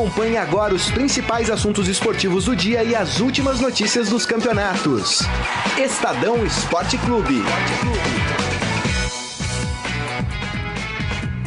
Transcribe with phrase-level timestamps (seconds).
[0.00, 5.20] Acompanhe agora os principais assuntos esportivos do dia e as últimas notícias dos campeonatos.
[5.76, 7.42] Estadão Esporte Clube.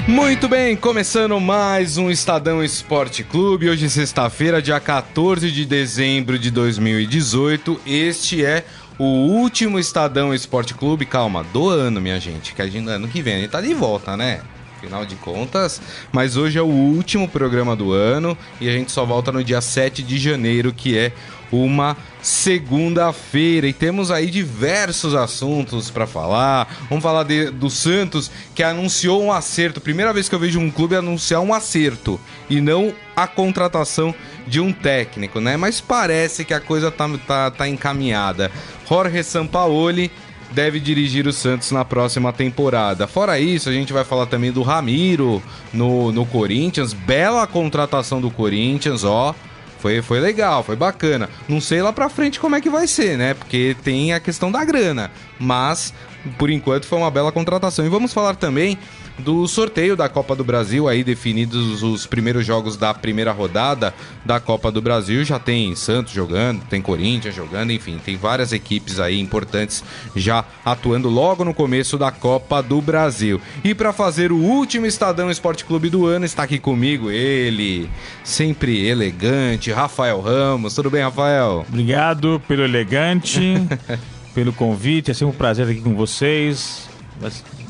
[0.08, 3.72] Muito bem, começando mais um Estadão Esporte Clube.
[3.72, 7.82] Hoje, sexta-feira, dia 14 de dezembro de 2018.
[7.88, 8.64] Este é
[9.00, 11.08] o último Estadão Esporte Clube.
[11.08, 12.54] Calma, do ano, minha gente.
[12.54, 14.42] Que a gente, ano que vem a gente tá de volta, né?
[14.84, 15.82] Afinal de contas,
[16.12, 19.62] mas hoje é o último programa do ano e a gente só volta no dia
[19.62, 21.14] 7 de janeiro, que é
[21.50, 23.66] uma segunda-feira.
[23.66, 26.68] E temos aí diversos assuntos para falar.
[26.90, 29.80] Vamos falar de, do Santos, que anunciou um acerto.
[29.80, 34.14] Primeira vez que eu vejo um clube anunciar um acerto e não a contratação
[34.46, 35.56] de um técnico, né?
[35.56, 38.52] Mas parece que a coisa tá, tá, tá encaminhada.
[38.86, 40.12] Jorge Sampaoli
[40.54, 43.08] deve dirigir o Santos na próxima temporada.
[43.08, 45.42] Fora isso, a gente vai falar também do Ramiro
[45.74, 46.94] no, no Corinthians.
[46.94, 49.36] Bela contratação do Corinthians, ó.
[49.80, 51.30] Foi, foi legal, foi bacana.
[51.48, 53.34] Não sei lá pra frente como é que vai ser, né?
[53.34, 55.12] Porque tem a questão da grana.
[55.38, 55.94] Mas,
[56.38, 57.86] por enquanto, foi uma bela contratação.
[57.86, 58.78] E vamos falar também
[59.18, 63.94] do sorteio da Copa do Brasil, aí definidos os primeiros jogos da primeira rodada
[64.26, 65.24] da Copa do Brasil.
[65.24, 69.84] Já tem Santos jogando, tem Corinthians jogando, enfim, tem várias equipes aí importantes
[70.16, 73.40] já atuando logo no começo da Copa do Brasil.
[73.64, 77.90] E para fazer o último Estadão Esporte Clube do ano, está aqui comigo ele,
[78.24, 80.74] sempre elegante, Rafael Ramos.
[80.74, 81.66] Tudo bem, Rafael?
[81.68, 83.56] Obrigado pelo elegante,
[84.34, 85.12] pelo convite.
[85.12, 86.90] É sempre um prazer aqui com vocês.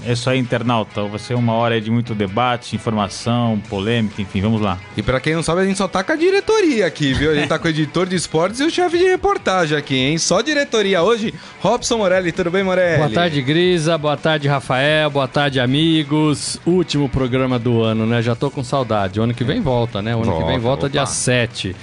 [0.06, 1.04] É isso aí, internauta.
[1.04, 4.78] Vai ser uma hora de muito debate, informação, polêmica, enfim, vamos lá.
[4.98, 7.32] E para quem não sabe, a gente só tá com a diretoria aqui, viu?
[7.32, 10.18] A gente tá com o editor de esportes e o chefe de reportagem aqui, hein?
[10.18, 11.34] Só diretoria hoje.
[11.62, 12.98] Robson Morelli, tudo bem, Morelli?
[12.98, 13.98] Boa tarde, Grisa.
[13.98, 15.10] Boa tarde, Rafael.
[15.10, 16.60] Boa tarde, amigos.
[16.66, 18.22] Último programa do ano, né?
[18.22, 19.20] Já tô com saudade.
[19.20, 20.14] O ano que vem volta, né?
[20.14, 20.92] O ano volta, que vem volta opa.
[20.92, 21.76] dia 7.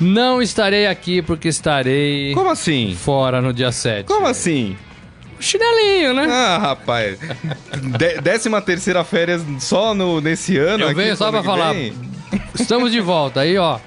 [0.00, 2.32] Não estarei aqui porque estarei.
[2.32, 2.96] Como assim?
[2.98, 4.06] Fora no dia 7.
[4.06, 4.74] Como assim?
[5.40, 6.26] Chinelinho, né?
[6.30, 7.18] Ah, rapaz.
[7.98, 10.84] De, décima terceira férias só no, nesse ano.
[10.84, 11.72] Eu venho só pra falar.
[11.72, 11.92] Vem.
[12.54, 13.78] Estamos de volta aí, ó.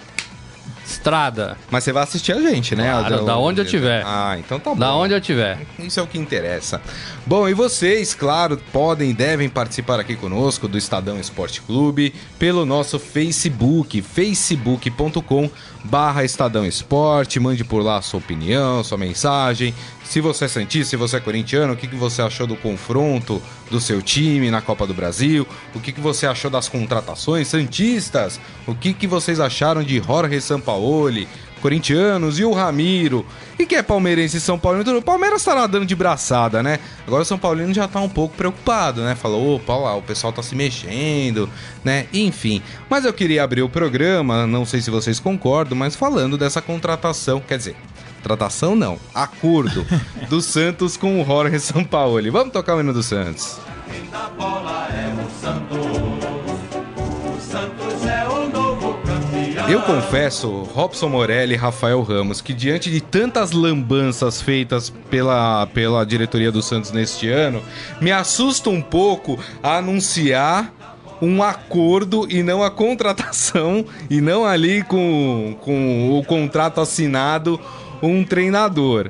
[0.86, 1.58] Estrada.
[1.72, 2.92] Mas você vai assistir a gente, né?
[2.92, 4.04] Claro, da, da onde eu tiver.
[4.06, 4.76] Ah, então tá bom.
[4.76, 5.60] Da onde eu tiver.
[5.80, 6.82] Isso é o que interessa.
[7.26, 12.66] Bom, e vocês, claro, podem e devem participar aqui conosco do Estadão Esporte Clube pelo
[12.66, 15.50] nosso Facebook, facebook.com
[15.86, 19.74] barra Estadão Esporte, mande por lá a sua opinião, sua mensagem.
[20.14, 23.42] Se você é Santista, se você é corintiano, o que, que você achou do confronto
[23.72, 25.48] do seu time na Copa do Brasil?
[25.74, 28.40] O que, que você achou das contratações Santistas?
[28.68, 31.28] O que, que vocês acharam de Jorge Sampaoli?
[31.64, 33.26] corintianos e o Ramiro.
[33.58, 34.98] E que é palmeirense e São Paulino.
[34.98, 36.78] O Palmeiras lá dando de braçada, né?
[37.08, 39.16] Agora o São Paulino já tá um pouco preocupado, né?
[39.16, 41.50] Falou, opa, lá, o pessoal tá se mexendo,
[41.82, 42.06] né?
[42.14, 42.62] Enfim.
[42.90, 47.40] Mas eu queria abrir o programa, não sei se vocês concordam, mas falando dessa contratação,
[47.40, 47.78] quer dizer,
[48.24, 49.86] contratação não, acordo
[50.30, 52.30] do Santos com o Jorge Sampaoli.
[52.30, 53.60] Vamos tocar o hino do Santos.
[53.92, 56.24] Quem da bola é o Santos.
[59.68, 66.06] Eu confesso, Robson Morelli e Rafael Ramos, que diante de tantas lambanças feitas pela, pela
[66.06, 67.62] diretoria do Santos neste ano,
[68.00, 70.74] me assusta um pouco a anunciar
[71.22, 77.60] um acordo e não a contratação, e não ali com, com o contrato assinado
[78.08, 79.10] um treinador.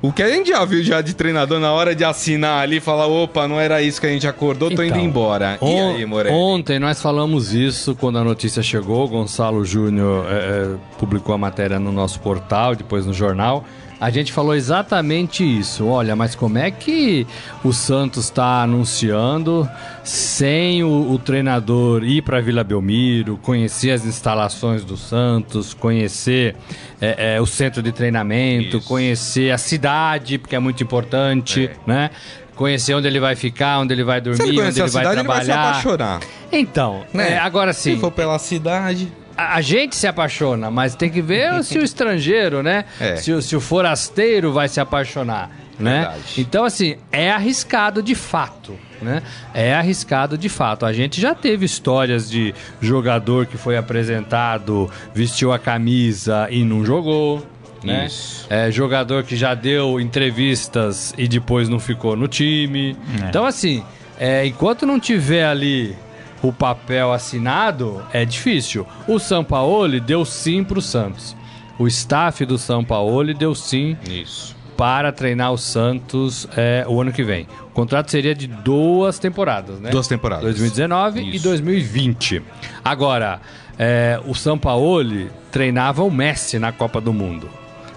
[0.00, 3.06] O que a gente já viu já de treinador na hora de assinar ali, falar,
[3.06, 5.58] opa, não era isso que a gente acordou, tô indo então, embora.
[5.62, 6.34] e aí, Morelli?
[6.34, 11.78] Ontem nós falamos isso quando a notícia chegou, Gonçalo Júnior é, é, publicou a matéria
[11.78, 13.64] no nosso portal, depois no jornal
[14.02, 15.86] a gente falou exatamente isso.
[15.86, 17.24] Olha, mas como é que
[17.62, 19.70] o Santos está anunciando
[20.02, 26.56] sem o, o, treinador ir para Vila Belmiro, conhecer as instalações do Santos, conhecer
[27.00, 28.88] é, é, o centro de treinamento, isso.
[28.88, 31.76] conhecer a cidade, porque é muito importante, é.
[31.86, 32.10] né?
[32.56, 35.20] Conhecer onde ele vai ficar, onde ele vai dormir, ele onde ele vai cidade, trabalhar.
[35.20, 36.20] Ele vai se apaixonar.
[36.50, 37.34] Então, né?
[37.34, 37.94] É, agora sim.
[37.94, 42.62] Se for pela cidade a, gente se apaixona, mas tem que ver se o estrangeiro,
[42.62, 42.84] né?
[43.00, 43.16] É.
[43.16, 46.12] Se, se, o forasteiro vai se apaixonar, né?
[46.36, 49.22] Então, assim, é arriscado de fato, né?
[49.52, 50.86] É arriscado de fato.
[50.86, 56.84] A gente já teve histórias de jogador que foi apresentado, vestiu a camisa e não
[56.84, 57.46] jogou,
[57.82, 58.08] né?
[58.48, 62.96] É, jogador que já deu entrevistas e depois não ficou no time.
[63.20, 63.28] É.
[63.28, 63.82] Então, assim,
[64.18, 65.96] é, enquanto não tiver ali
[66.42, 68.86] o papel assinado, é difícil.
[69.06, 71.36] O Sampaoli deu sim para o Santos.
[71.78, 74.54] O staff do Sampaoli deu sim Isso.
[74.76, 77.46] para treinar o Santos é, o ano que vem.
[77.68, 79.90] O contrato seria de duas temporadas, né?
[79.90, 80.44] Duas temporadas.
[80.44, 81.44] 2019 e Isso.
[81.44, 82.42] 2020.
[82.84, 83.40] Agora,
[83.78, 87.48] é, o Sampaoli treinava o Messi na Copa do Mundo.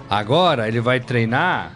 [0.08, 1.72] Agora ele vai treinar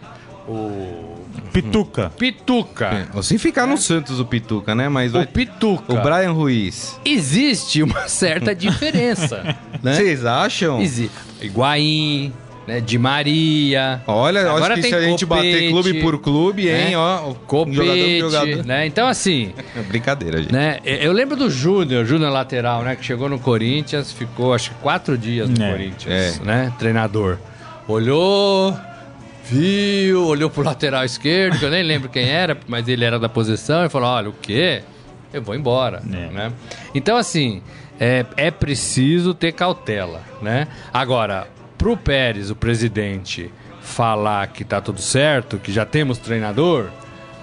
[0.49, 1.20] o
[1.53, 2.11] Pituca.
[2.17, 3.09] Pituca.
[3.15, 4.89] É, Se ficar no Santos o Pituca, né?
[4.89, 5.27] Mas O vai...
[5.27, 5.93] Pituca.
[5.93, 6.99] o Brian Ruiz.
[7.05, 9.95] Existe uma certa diferença, né?
[9.95, 10.81] Vocês acham?
[10.81, 11.11] Existe.
[11.43, 12.33] Higuaín,
[12.69, 12.81] né?
[12.81, 14.01] Di Maria.
[14.07, 16.99] Olha, Agora acho que se a gente bater Copete, clube por clube, hein, né?
[16.99, 17.35] ó.
[17.47, 18.67] Copete, jogador por jogador.
[18.67, 18.87] né?
[18.87, 19.53] Então, assim,
[19.89, 20.53] Brincadeira, gente.
[20.53, 20.79] né?
[20.85, 22.95] Eu lembro do Júnior, Júnior lateral, né?
[22.97, 26.73] Que chegou no Corinthians, ficou acho que quatro dias no É, Corinthians, né?
[26.79, 27.39] Treinador.
[27.89, 28.77] Olhou,
[29.51, 33.29] viu, olhou pro lateral esquerdo, que eu nem lembro quem era, mas ele era da
[33.29, 34.83] posição, e falou: olha, o quê?
[35.33, 36.33] Eu vou embora, É.
[36.33, 36.53] né?
[36.95, 37.63] Então, assim,
[37.99, 40.67] é, é preciso ter cautela, né?
[40.93, 41.47] Agora,
[41.79, 43.51] pro Pérez, o presidente,
[43.81, 46.89] falar que tá tudo certo, que já temos treinador,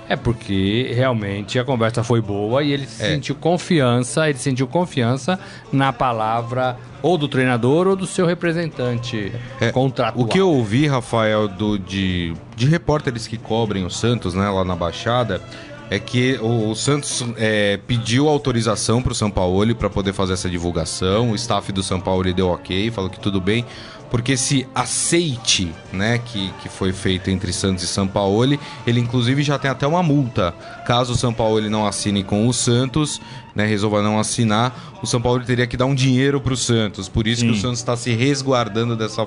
[0.10, 2.88] é porque realmente a conversa foi boa e ele É.
[2.88, 5.40] sentiu confiança, ele sentiu confiança
[5.72, 10.26] na palavra ou do treinador ou do seu representante É, contratual.
[10.26, 14.64] O que eu ouvi, Rafael, do, de, de repórteres que cobrem o Santos, né, lá
[14.64, 15.42] na Baixada,
[15.90, 20.50] é que o, Santos é, pediu autorização para o São Paulo para poder fazer essa
[20.50, 21.32] divulgação.
[21.32, 23.66] O staff do São Paulo deu ok, falou que tudo bem.
[24.10, 29.44] Porque esse aceite, né, que, que foi feito entre Santos e São Paulo, ele inclusive
[29.44, 30.54] já tem até uma multa.
[30.86, 33.20] Caso o São Paulo não assine com o Santos,
[33.58, 37.10] né, resolva não assinar, o São Paulo teria que dar um dinheiro pro Santos.
[37.10, 37.62] Por isso que o Sim.
[37.62, 39.26] Santos está se resguardando dessa,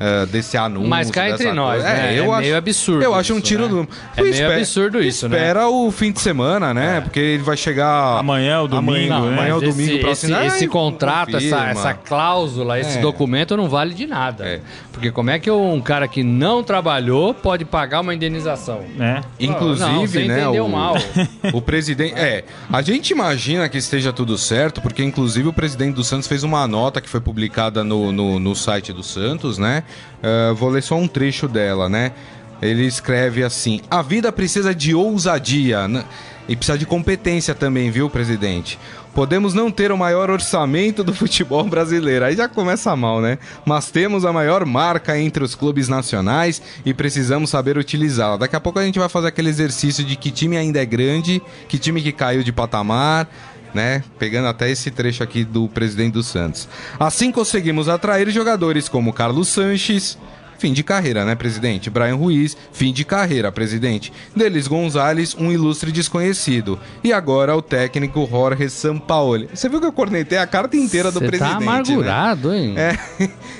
[0.00, 0.88] eh, desse anúncio.
[0.88, 1.88] Mas cá entre nós, coisa.
[1.96, 2.18] né?
[2.18, 3.68] eu É acho, meio absurdo Eu acho um tiro né?
[3.68, 3.88] do.
[4.16, 5.36] É meio absurdo isso, né?
[5.36, 7.00] Espera o fim de semana, né?
[7.00, 8.18] Porque ele vai chegar.
[8.18, 9.32] Amanhã, o domingo, amanhã, né?
[9.38, 10.46] amanhã é o domingo esse, pra esse, assinar.
[10.46, 13.00] esse aí contrato, essa, essa cláusula, esse É.
[13.00, 14.44] documento não vale de nada.
[14.44, 14.60] É.
[14.92, 18.80] Porque como é que um cara que não trabalhou pode pagar uma indenização?
[18.96, 19.20] né?
[19.38, 20.40] Inclusive, Não, você né?
[20.42, 20.96] entendeu o, mal.
[21.54, 22.14] o presidente.
[22.16, 26.42] É, a gente imagina que esteja tudo certo, porque inclusive o presidente do Santos fez
[26.42, 29.84] uma nota que foi publicada no, no, no site do Santos, né?
[30.22, 32.12] Ah, vou ler só um trecho dela, né?
[32.60, 36.04] Ele escreve assim: A vida precisa de ousadia né?
[36.48, 38.78] e precisa de competência também, viu, presidente?
[39.14, 43.38] Podemos não ter o maior orçamento do futebol brasileiro, aí já começa mal, né?
[43.66, 48.36] Mas temos a maior marca entre os clubes nacionais e precisamos saber utilizá-la.
[48.36, 51.42] Daqui a pouco a gente vai fazer aquele exercício de que time ainda é grande,
[51.68, 53.28] que time que caiu de patamar,
[53.74, 54.02] né?
[54.18, 56.68] Pegando até esse trecho aqui do presidente do Santos.
[56.98, 60.18] Assim conseguimos atrair jogadores como Carlos Sanches.
[60.58, 61.88] Fim de carreira, né, presidente?
[61.88, 64.12] Brian Ruiz, fim de carreira, presidente.
[64.34, 66.78] Delis Gonzalez, um ilustre desconhecido.
[67.02, 69.48] E agora o técnico Jorge Sampaoli.
[69.54, 71.66] Você viu que eu cornetei a carta inteira do Você presidente, tá né?
[71.66, 72.74] amargurado, hein?
[72.76, 72.98] É.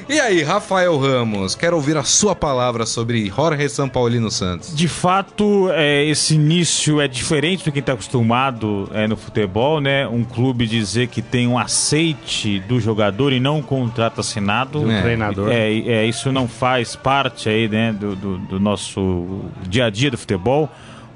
[0.09, 4.75] E aí, Rafael Ramos, quero ouvir a sua palavra sobre Jorge Sampaoli no Santos.
[4.75, 10.09] De fato, é, esse início é diferente do que está acostumado é, no futebol, né?
[10.09, 14.81] Um clube dizer que tem um aceite do jogador e não um contrato assinado.
[14.81, 15.03] Do É.
[15.03, 15.51] treinador.
[15.53, 20.11] É, é, isso não faz parte aí, né, do, do, do nosso dia a dia
[20.11, 20.71] do futebol.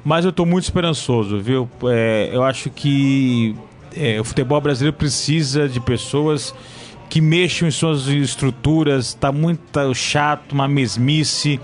[0.05, 1.69] Mas eu estou muito esperançoso, viu?
[1.85, 3.55] É, eu acho que
[3.97, 6.55] é, o futebol brasileiro precisa de pessoas
[7.09, 9.15] que mexam em suas estruturas.
[9.15, 11.61] Tá muito chato, uma mesmice.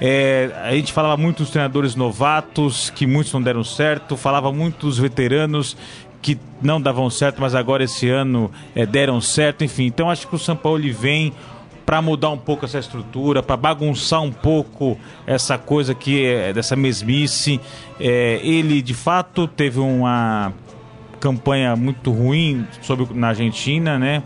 [0.00, 4.86] É, a gente falava muito dos treinadores novatos, que muitos não deram certo, falava muito
[4.86, 5.76] dos veteranos
[6.20, 9.86] que não davam certo, mas agora esse ano é, deram certo, enfim.
[9.86, 11.32] Então acho que o São Paulo vem
[11.88, 16.76] para mudar um pouco essa estrutura, para bagunçar um pouco essa coisa que é dessa
[16.76, 17.58] mesmice.
[17.98, 20.52] É, ele de fato teve uma
[21.18, 24.22] campanha muito ruim sobre, na Argentina, né?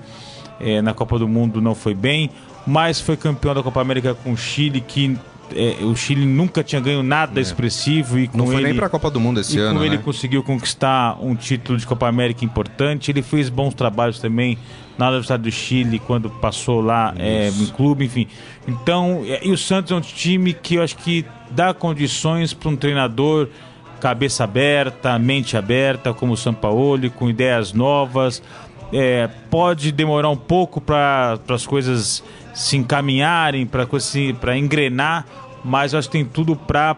[0.58, 2.30] É, na Copa do Mundo não foi bem,
[2.66, 5.16] mas foi campeão da Copa América com o Chile, que
[5.54, 8.38] é, o Chile nunca tinha ganho nada expressivo e com É.
[8.38, 10.02] Não foi ele, nem pra Copa do Mundo esse e ano, com ele né?
[10.02, 13.10] conseguiu conquistar um título de Copa América importante.
[13.10, 14.58] Ele fez bons trabalhos também
[14.98, 18.26] na Universidade do Chile quando passou lá é, em clube, enfim.
[18.66, 22.68] Então, é, e o Santos é um time que eu acho que dá condições para
[22.68, 23.48] um treinador
[24.02, 28.42] cabeça aberta, mente aberta, como o Sampaoli, com ideias novas.
[28.92, 35.24] É, pode demorar um pouco para as coisas se encaminharem, para engrenar,
[35.64, 36.96] mas acho que tem tudo para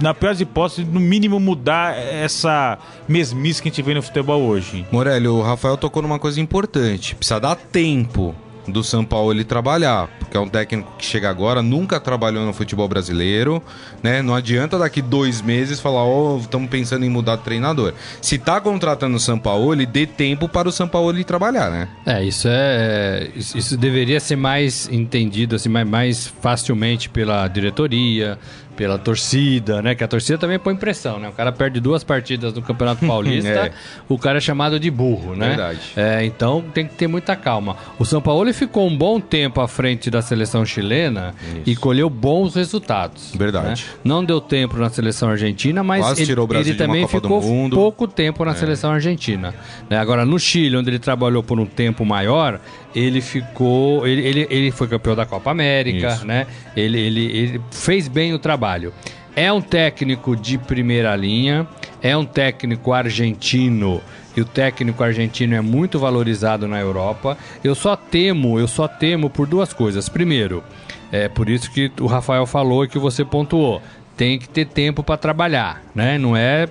[0.00, 4.42] na pior das hipóteses, no mínimo mudar essa mesmice que a gente vê no futebol
[4.42, 4.84] hoje.
[4.90, 7.14] Morelli, o Rafael tocou numa coisa importante.
[7.14, 8.34] Precisa dar tempo.
[8.66, 12.52] Do São Paulo ele trabalhar, porque é um técnico que chega agora, nunca trabalhou no
[12.52, 13.62] futebol brasileiro,
[14.02, 14.22] né?
[14.22, 17.94] Não adianta daqui dois meses falar, ó, oh, estamos pensando em mudar de treinador.
[18.20, 21.88] Se tá contratando o São Paulo, ele dê tempo para o São Paulo trabalhar, né?
[22.04, 23.30] É, isso é.
[23.34, 28.38] Isso deveria ser mais entendido, assim, mais facilmente pela diretoria,
[28.76, 29.94] pela torcida, né?
[29.94, 31.28] Que a torcida também põe pressão, né?
[31.28, 33.72] O cara perde duas partidas no Campeonato Paulista, é.
[34.08, 35.48] o cara é chamado de burro, né?
[35.48, 35.80] Verdade.
[35.96, 37.76] É, então tem que ter muita calma.
[37.98, 41.62] O São Paulo ficou um bom tempo à frente da seleção chilena Isso.
[41.66, 43.32] e colheu bons resultados.
[43.34, 43.84] Verdade.
[43.84, 43.98] Né?
[44.04, 48.52] Não deu tempo na seleção argentina, mas Quase ele, ele também ficou pouco tempo na
[48.52, 48.54] é.
[48.54, 49.54] seleção argentina.
[49.88, 49.98] Né?
[49.98, 52.60] Agora, no Chile, onde ele trabalhou por um tempo maior,
[52.94, 54.06] ele ficou.
[54.06, 56.26] Ele, ele, ele foi campeão da Copa América, Isso.
[56.26, 56.46] né?
[56.76, 58.92] Ele, ele, ele fez bem o trabalho.
[59.34, 61.66] É um técnico de primeira linha,
[62.02, 64.00] é um técnico argentino
[64.36, 67.36] e o técnico argentino é muito valorizado na Europa.
[67.62, 70.08] Eu só temo, eu só temo por duas coisas.
[70.08, 70.62] Primeiro,
[71.10, 73.82] é por isso que o Rafael falou e que você pontuou.
[74.16, 76.18] Tem que ter tempo para trabalhar, né?
[76.18, 76.68] Não é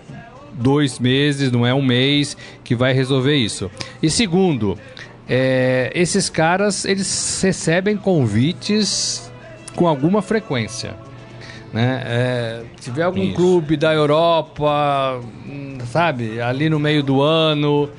[0.53, 3.69] dois meses, não é um mês que vai resolver isso.
[4.01, 4.77] E segundo,
[5.27, 9.31] é, esses caras eles recebem convites
[9.75, 10.95] com alguma frequência.
[11.73, 12.03] Né?
[12.05, 13.35] É, se tiver algum Isso.
[13.35, 15.21] clube da Europa,
[15.87, 17.89] sabe, ali no meio do ano,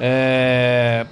[0.00, 1.04] é,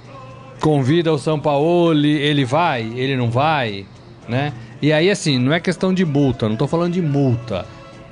[0.61, 3.85] convida o São Paulo, ele vai, ele não vai,
[4.27, 4.53] né?
[4.81, 7.65] E aí, assim, não é questão de multa, não estou falando de multa.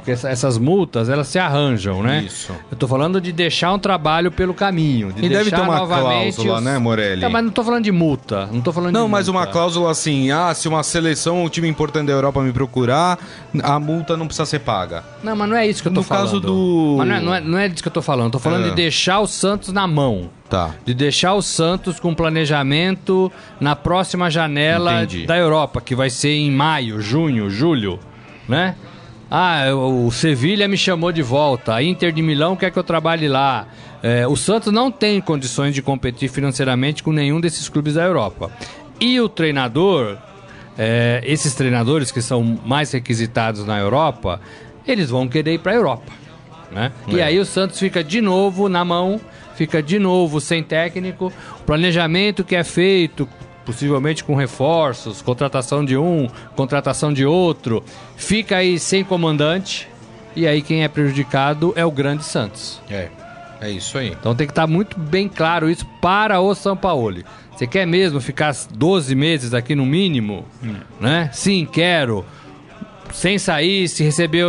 [0.03, 2.25] Porque essas multas, elas se arranjam, né?
[2.27, 2.53] Isso.
[2.69, 5.13] Eu tô falando de deixar um trabalho pelo caminho.
[5.13, 6.63] De e deve ter uma cláusula, os...
[6.63, 7.21] né, Morelli?
[7.21, 8.49] Tá, mas não tô falando de multa.
[8.51, 11.69] Não tô falando Não, mas uma cláusula assim, ah, se uma seleção ou um time
[11.69, 13.17] importante da Europa me procurar,
[13.63, 15.05] a multa não precisa ser paga.
[15.23, 16.25] Não, mas não é isso que eu tô no falando.
[16.25, 16.95] No caso do...
[16.97, 18.25] Mas não é, não, é, não é disso que eu tô falando.
[18.25, 18.69] Eu tô falando é.
[18.71, 20.29] de deixar o Santos na mão.
[20.49, 20.71] Tá.
[20.83, 25.25] De deixar o Santos com planejamento na próxima janela Entendi.
[25.25, 27.97] da Europa, que vai ser em maio, junho, julho,
[28.49, 28.75] né?
[29.35, 31.73] Ah, o Sevilha me chamou de volta.
[31.73, 33.65] A Inter de Milão quer que eu trabalhe lá.
[34.03, 38.51] É, o Santos não tem condições de competir financeiramente com nenhum desses clubes da Europa.
[38.99, 40.17] E o treinador,
[40.77, 44.39] é, esses treinadores que são mais requisitados na Europa,
[44.85, 46.11] eles vão querer ir para a Europa.
[46.71, 46.91] Né?
[47.07, 47.11] É.
[47.13, 49.19] E aí o Santos fica de novo na mão,
[49.55, 51.33] fica de novo sem técnico.
[51.59, 53.27] O planejamento que é feito
[53.65, 57.83] possivelmente com reforços, contratação de um, contratação de outro,
[58.15, 59.87] fica aí sem comandante
[60.35, 62.81] e aí quem é prejudicado é o grande Santos.
[62.89, 63.09] É.
[63.61, 64.09] É isso aí.
[64.09, 67.23] Então tem que estar tá muito bem claro isso para o São Paulo.
[67.55, 70.45] Você quer mesmo ficar 12 meses aqui no mínimo?
[70.61, 70.75] Hum.
[70.99, 71.29] Né?
[71.31, 72.25] Sim, quero.
[73.13, 74.45] Sem sair, se receber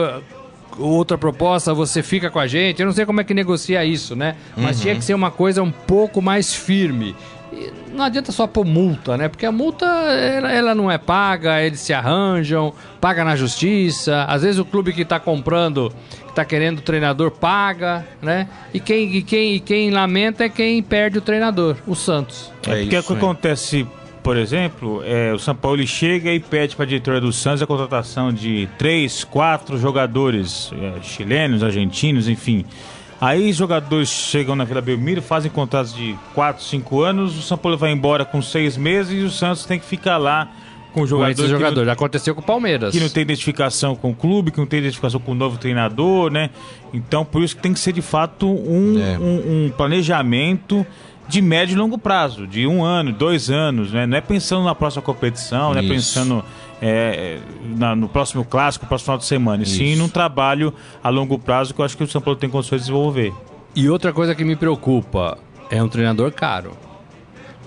[0.79, 2.81] outra proposta, você fica com a gente.
[2.81, 4.35] Eu não sei como é que negocia isso, né?
[4.57, 4.83] Mas uhum.
[4.83, 7.15] tinha que ser uma coisa um pouco mais firme
[7.95, 9.29] não adianta só pôr multa, né?
[9.29, 14.25] Porque a multa ela, ela, não é paga, eles se arranjam, paga na justiça.
[14.25, 15.93] Às vezes o clube que está comprando,
[16.25, 18.49] que está querendo o treinador, paga, né?
[18.73, 22.53] E quem, e, quem, e quem lamenta é quem perde o treinador, o Santos.
[22.67, 23.87] É, é porque o que acontece,
[24.23, 27.67] por exemplo, é, o São Paulo chega e pede para a diretora do Santos a
[27.67, 32.65] contratação de três, quatro jogadores é, chilenos, argentinos, enfim
[33.25, 37.79] Aí jogadores chegam na Vila Belmiro, fazem contratos de 4, 5 anos, o São Paulo
[37.79, 40.53] vai embora com 6 meses e o Santos tem que ficar lá
[40.93, 41.43] com o jogador.
[41.43, 41.85] Com jogador.
[41.87, 42.93] Já aconteceu com o Palmeiras.
[42.93, 46.31] Que não tem identificação com o clube, que não tem identificação com o novo treinador,
[46.31, 46.51] né?
[46.93, 49.19] Então, por isso que tem que ser de fato um, é.
[49.19, 50.87] um, um planejamento
[51.29, 54.07] de médio e longo prazo, de um ano, dois anos, né?
[54.07, 56.45] Não é pensando na próxima competição, não é pensando
[56.83, 57.39] é,
[57.77, 61.39] na, no próximo clássico, no próximo final de semana, e sim num trabalho a longo
[61.39, 63.33] prazo que eu acho que o São Paulo tem condições de desenvolver.
[63.75, 65.39] E outra coisa que me preocupa
[65.71, 66.77] é um treinador caro.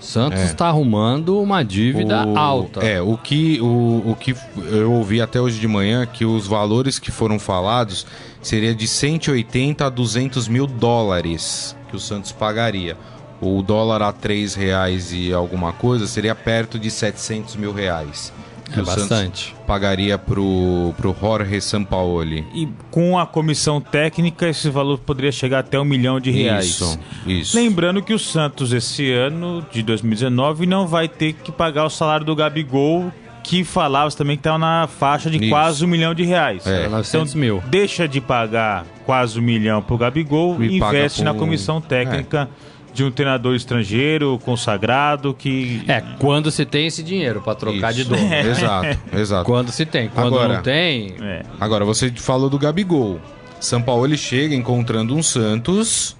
[0.00, 0.68] Santos está é.
[0.68, 2.80] arrumando uma dívida o, alta.
[2.80, 4.34] É, o que, o, o que
[4.70, 8.06] eu ouvi até hoje de manhã que os valores que foram falados
[8.40, 12.96] seria de 180 a 200 mil dólares que o Santos pagaria.
[13.40, 18.32] O dólar a 3 reais e alguma coisa seria perto de 700 mil reais
[18.72, 19.08] que é o bastante.
[19.08, 22.46] Santos pagaria pro, pro Jorge Sampaoli.
[22.54, 26.66] E com a comissão técnica, esse valor poderia chegar até um milhão de reais.
[26.66, 27.56] Isso, isso.
[27.56, 32.24] Lembrando que o Santos, esse ano de 2019, não vai ter que pagar o salário
[32.24, 35.48] do Gabigol, que falava também que estava na faixa de Isso.
[35.48, 36.66] quase um milhão de reais.
[36.66, 36.88] É.
[36.88, 37.62] 900 então, mil.
[37.66, 42.48] Deixa de pagar quase um milhão para o Gabigol e investe na comissão técnica.
[42.64, 42.68] É
[42.98, 45.84] de um treinador estrangeiro consagrado que.
[45.86, 48.02] É, quando se tem esse dinheiro para trocar Isso.
[48.02, 48.34] de dono.
[48.34, 48.40] É.
[48.50, 49.44] Exato, exato.
[49.44, 50.08] Quando se tem.
[50.08, 51.14] Quando agora, não tem.
[51.20, 51.42] É.
[51.60, 53.20] Agora, você falou do Gabigol.
[53.60, 56.16] São Paulo ele chega encontrando um Santos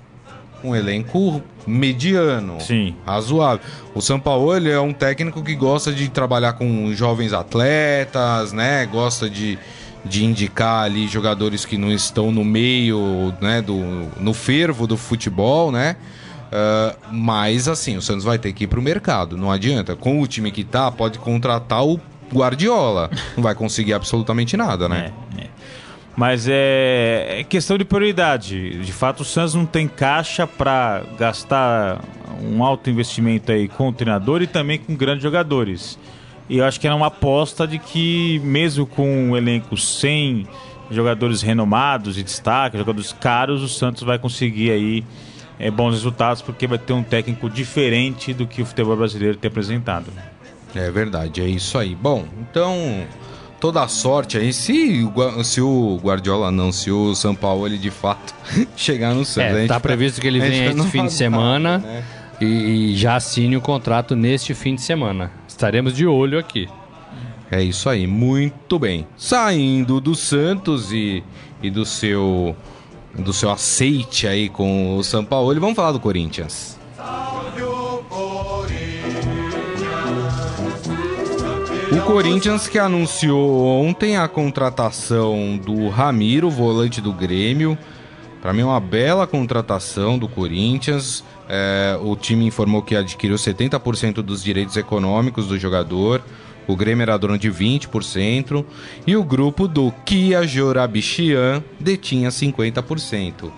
[0.62, 2.94] um elenco mediano, Sim.
[3.06, 3.64] razoável.
[3.94, 8.84] O São Paulo ele é um técnico que gosta de trabalhar com jovens atletas, né?
[8.86, 9.56] Gosta de,
[10.04, 13.62] de indicar ali jogadores que não estão no meio, né?
[13.62, 13.76] Do,
[14.20, 15.96] no fervo do futebol, né?
[16.48, 19.94] Uh, mas assim, o Santos vai ter que ir pro mercado, não adianta.
[19.94, 22.00] Com o time que tá, pode contratar o
[22.32, 23.10] Guardiola.
[23.36, 25.12] Não vai conseguir absolutamente nada, né?
[25.36, 25.46] É, é.
[26.16, 28.80] Mas é, é, questão de prioridade.
[28.80, 32.00] De fato, o Santos não tem caixa para gastar
[32.42, 35.98] um alto investimento aí com o treinador e também com grandes jogadores.
[36.48, 40.46] E eu acho que era uma aposta de que, mesmo com um elenco sem
[40.90, 45.04] jogadores renomados e destaque, jogadores caros, o Santos vai conseguir aí
[45.58, 49.48] é, bons resultados porque vai ter um técnico diferente do que o futebol brasileiro tem
[49.48, 50.06] apresentado.
[50.74, 51.94] É verdade, é isso aí.
[51.94, 53.06] Bom, então
[53.60, 55.08] toda a sorte aí se,
[55.44, 58.34] se o Guardiola não, se o São Paulo ele de fato
[58.76, 59.58] chegar no Santos.
[59.58, 62.04] É, tá previsto que ele venha esse fim de semana né?
[62.40, 65.30] e, e já assine o contrato neste fim de semana.
[65.46, 66.68] Estaremos de olho aqui.
[67.50, 69.06] É isso aí, muito bem.
[69.16, 71.24] Saindo do Santos e,
[71.62, 72.54] e do seu
[73.18, 76.78] do seu aceite aí com o São Paulo, vamos falar do Corinthians.
[81.92, 87.76] O Corinthians que anunciou ontem a contratação do Ramiro, volante do Grêmio.
[88.40, 91.24] Para mim, é uma bela contratação do Corinthians.
[91.48, 96.22] É, o time informou que adquiriu 70% dos direitos econômicos do jogador.
[96.68, 98.64] O Grêmio era dono de 20%.
[99.06, 103.50] E o grupo do Kia Jorabichian detinha 50%.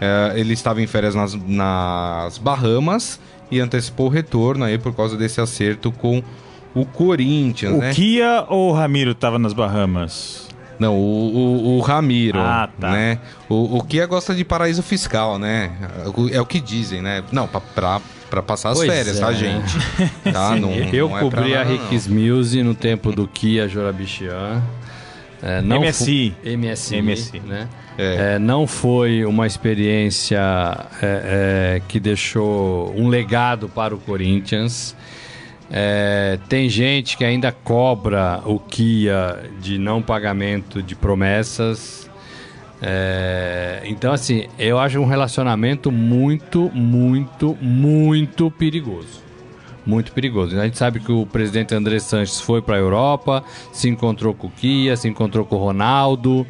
[0.00, 3.18] É, ele estava em férias nas, nas Bahamas
[3.50, 6.22] e antecipou o retorno aí por causa desse acerto com
[6.74, 7.92] o Corinthians, o né?
[7.92, 10.48] Kia ou o Ramiro estava nas Bahamas?
[10.78, 12.90] Não, o, o, o Ramiro, ah, tá.
[12.90, 13.18] né?
[13.48, 15.72] O, o Kia gosta de paraíso fiscal, né?
[16.32, 17.22] É o que dizem, né?
[17.30, 18.00] Não, pra, pra,
[18.30, 19.32] pra passar as pois férias, tá, é.
[19.32, 20.32] tá, gente?
[20.32, 20.56] tá?
[20.56, 24.62] Não, Eu não é cobri a Ricks Muse no tempo do Kia Jorabichian.
[25.42, 26.34] É, não MSI.
[26.44, 27.40] MSI, MSI.
[27.40, 27.68] Né?
[27.98, 28.34] É.
[28.34, 30.38] É, não foi uma experiência
[31.02, 34.94] é, é, que deixou um legado para o Corinthians.
[35.70, 42.09] É, tem gente que ainda cobra o Kia de não pagamento de promessas.
[42.82, 49.22] É, então, assim, eu acho um relacionamento muito, muito, muito perigoso.
[49.84, 50.58] Muito perigoso.
[50.58, 54.46] A gente sabe que o presidente André Sanches foi para a Europa, se encontrou com
[54.46, 56.46] o Kia, se encontrou com o Ronaldo.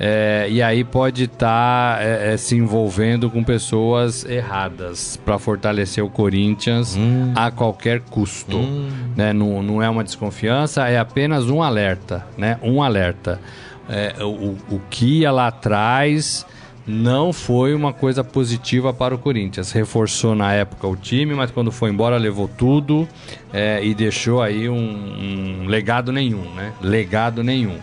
[0.00, 6.02] É, e aí pode estar tá, é, é, se envolvendo com pessoas erradas para fortalecer
[6.02, 7.32] o Corinthians hum.
[7.36, 8.56] a qualquer custo.
[8.56, 8.88] Hum.
[9.14, 9.32] Né?
[9.32, 12.26] Não, não é uma desconfiança, é apenas um alerta.
[12.36, 12.58] Né?
[12.62, 13.40] Um alerta.
[13.88, 16.46] É, o, o que ia lá atrás
[16.86, 19.72] não foi uma coisa positiva para o Corinthians.
[19.72, 23.08] Reforçou na época o time, mas quando foi embora levou tudo
[23.52, 26.72] é, e deixou aí um, um legado nenhum, né?
[26.80, 27.78] Legado nenhum.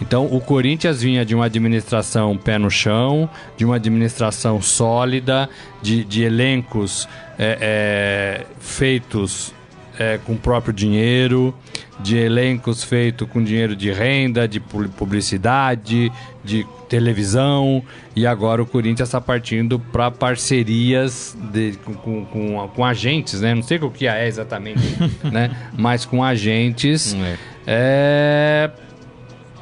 [0.00, 5.48] Então, o Corinthians vinha de uma administração pé no chão, de uma administração sólida,
[5.80, 9.54] de, de elencos é, é, feitos
[9.98, 11.54] é, com o próprio dinheiro,
[12.00, 16.10] de elencos feitos com dinheiro de renda, de publicidade,
[16.44, 17.82] de televisão,
[18.14, 23.54] e agora o Corinthians está partindo para parcerias de, com, com, com, agentes, né?
[23.54, 24.80] Não sei o que é exatamente,
[25.30, 25.50] né?
[25.76, 27.14] Mas com agentes.
[27.14, 27.38] É.
[27.66, 28.70] é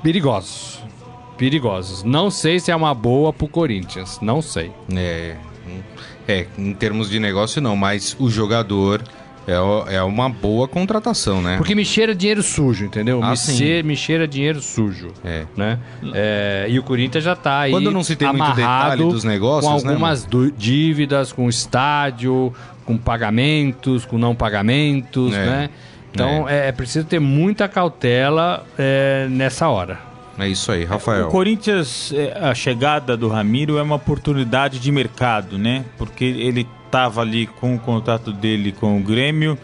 [0.03, 0.83] perigosos.
[1.37, 2.03] Perigosos.
[2.03, 4.19] Não sei se é uma boa pro Corinthians.
[4.21, 4.73] Não sei.
[4.95, 5.37] É.
[6.29, 9.03] É, em termos de negócio não, mas o jogador
[9.51, 11.57] é, é uma boa contratação, né?
[11.57, 13.21] Porque me cheira dinheiro sujo, entendeu?
[13.23, 15.09] Ah, me, cheira, me cheira dinheiro sujo.
[15.25, 15.45] É.
[15.57, 15.79] Né?
[16.15, 17.73] É, e o Corinthians já tá aí.
[17.73, 22.55] Quando não se tem muito detalhe dos negócios, com né, algumas né, dívidas, com estádio,
[22.85, 25.47] com pagamentos, com não pagamentos, é.
[25.47, 25.71] né?
[26.13, 30.11] Então é, é preciso ter muita cautela é, nessa hora.
[30.39, 31.29] É isso aí, Rafael.
[31.29, 35.85] O Corinthians, é, a chegada do Ramiro é uma oportunidade de mercado, né?
[35.99, 39.57] Porque ele estava ali com o contrato dele com o Grêmio,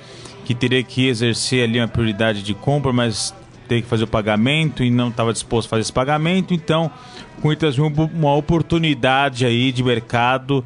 [0.45, 3.35] que teria que exercer ali uma prioridade de compra, mas
[3.67, 6.55] teria que fazer o pagamento e não estava disposto a fazer esse pagamento.
[6.55, 6.89] Então,
[7.37, 10.65] o Corinthians viu uma oportunidade aí de mercado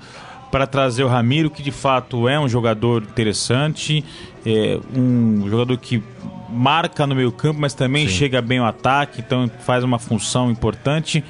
[0.51, 4.05] para trazer o Ramiro, que de fato é um jogador interessante,
[4.45, 6.03] é um jogador que
[6.51, 8.15] marca no meio campo, mas também Sim.
[8.15, 11.25] chega bem ao ataque, então faz uma função importante.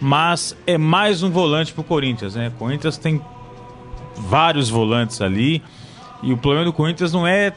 [0.00, 2.48] Mas é mais um volante para o Corinthians, né?
[2.48, 3.20] O Corinthians tem
[4.28, 5.62] vários volantes ali
[6.22, 7.52] e o problema do Corinthians não é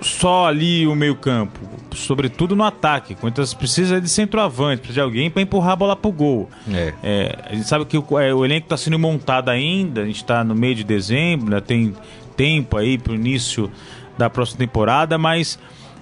[0.00, 1.60] só ali o meio campo.
[1.92, 3.14] sobretudo no ataque.
[3.14, 6.50] O Corinthians precisa de centroavante, precisa de alguém para empurrar a bola pro gol.
[6.72, 6.92] É.
[7.02, 10.16] É, a gente sabe que o, é, o elenco está sendo montado ainda, a gente
[10.16, 11.94] está no meio de dezembro, né, tem
[12.36, 13.70] tempo aí para o início
[14.16, 15.58] da próxima temporada, mas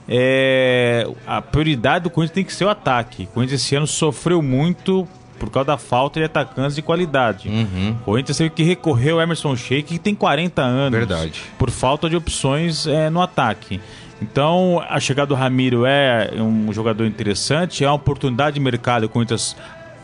[0.09, 3.24] é, a prioridade do Corinthians tem que ser o ataque.
[3.24, 5.07] O Corinthians esse ano sofreu muito
[5.44, 7.48] por causa da falta de atacantes de qualidade.
[7.48, 7.96] Uhum.
[8.00, 10.98] O Corinthians teve que recorrer ao Emerson Sheik, que tem 40 anos.
[10.98, 11.42] Verdade.
[11.59, 13.80] Por falta de opções é, no ataque.
[14.22, 19.04] Então, a chegada do Ramiro é um jogador interessante, é uma oportunidade de mercado.
[19.04, 19.57] O Corinthians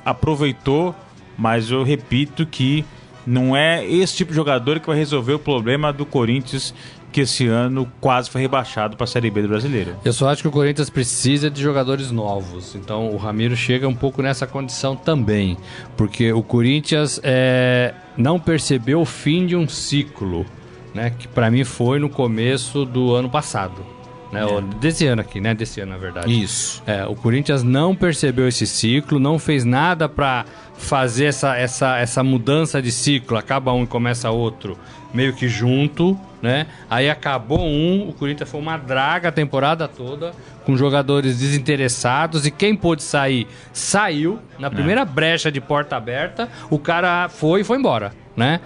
[0.04, 0.94] aproveitou,
[1.38, 2.84] mas eu repito que
[3.26, 6.74] não é esse tipo de jogador que vai resolver o problema do Corinthians
[7.10, 9.96] que esse ano quase foi rebaixado para a Série B do Brasileiro.
[10.04, 12.74] Eu só acho que o Corinthians precisa de jogadores novos.
[12.74, 15.56] Então o Ramiro chega um pouco nessa condição também.
[15.96, 20.46] Porque o Corinthians é, não percebeu o fim de um ciclo,
[20.94, 21.10] né?
[21.10, 23.99] Que para mim foi no começo do ano passado.
[24.32, 24.44] Né?
[24.44, 25.54] Ou Desse ano aqui, né?
[25.54, 26.30] Desse ano, na verdade.
[26.42, 26.82] Isso.
[26.86, 30.44] É, o Corinthians não percebeu esse ciclo, não fez nada para
[30.76, 33.36] fazer essa, essa, essa mudança de ciclo.
[33.36, 34.78] Acaba um e começa outro
[35.12, 36.68] meio que junto, né?
[36.88, 40.30] Aí acabou um, o Corinthians foi uma draga a temporada toda,
[40.64, 44.38] com jogadores desinteressados e quem pôde sair, saiu.
[44.58, 48.60] Na primeira brecha de porta aberta, o cara foi e foi embora, né?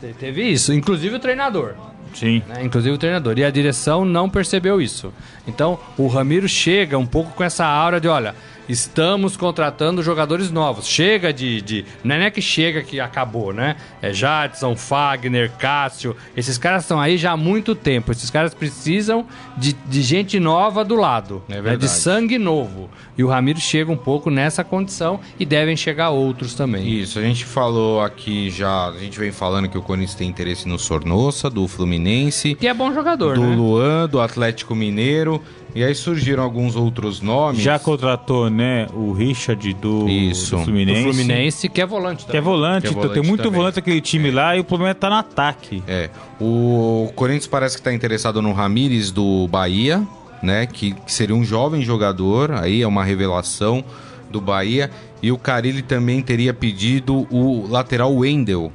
[0.00, 1.74] Te- Teve isso, inclusive o treinador
[2.14, 2.42] Sim.
[2.48, 2.64] né?
[2.64, 3.38] inclusive o treinador.
[3.38, 5.12] E a direção não percebeu isso.
[5.46, 8.34] Então, o Ramiro chega um pouco com essa aura de, olha,
[8.68, 10.86] estamos contratando jogadores novos.
[10.86, 11.60] Chega de...
[11.62, 13.76] de não é que chega que acabou, né?
[14.00, 16.16] É Jadson, Fagner, Cássio.
[16.36, 18.12] Esses caras estão aí já há muito tempo.
[18.12, 19.26] Esses caras precisam
[19.56, 21.42] de, de gente nova do lado.
[21.48, 21.60] É né?
[21.60, 21.82] verdade.
[21.82, 22.90] De sangue novo.
[23.16, 26.86] E o Ramiro chega um pouco nessa condição e devem chegar outros também.
[26.86, 30.68] Isso, a gente falou aqui já, a gente vem falando que o Corinthians tem interesse
[30.68, 33.56] no Sornossa, do Fluminense, Que é bom jogador, do né?
[33.56, 35.42] Luan, do Atlético Mineiro,
[35.74, 37.60] e aí surgiram alguns outros nomes.
[37.62, 40.52] Já contratou, né, o Richard do, Isso.
[40.52, 41.00] do Do Fluminense.
[41.00, 42.42] O Fluminense, que é volante Que é também.
[42.42, 43.58] volante, Que é então volante tem muito também.
[43.58, 45.82] volante aquele time lá e o problema é tá no ataque.
[45.86, 46.08] É,
[46.40, 50.02] o Corinthians parece que está interessado no Ramires do Bahia,
[50.42, 50.66] né?
[50.66, 53.84] Que, que seria um jovem jogador, aí é uma revelação
[54.30, 54.90] do Bahia.
[55.22, 58.70] E o Carilli também teria pedido o lateral Wendel,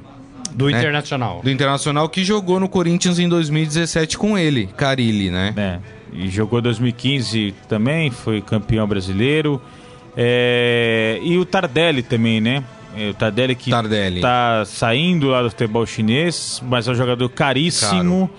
[0.54, 0.78] Do né?
[0.78, 1.40] Internacional.
[1.42, 5.52] do Internacional, que jogou no Corinthians em 2017 com ele, Carilli, né?
[5.56, 5.80] né?
[6.12, 9.60] E jogou 2015 também, foi campeão brasileiro.
[10.16, 12.62] É, E o Tardelli também, né?
[12.96, 14.20] É, O Tardelli que Tardelli.
[14.20, 18.30] tá saindo lá do futebol chinês, mas é um jogador caríssimo.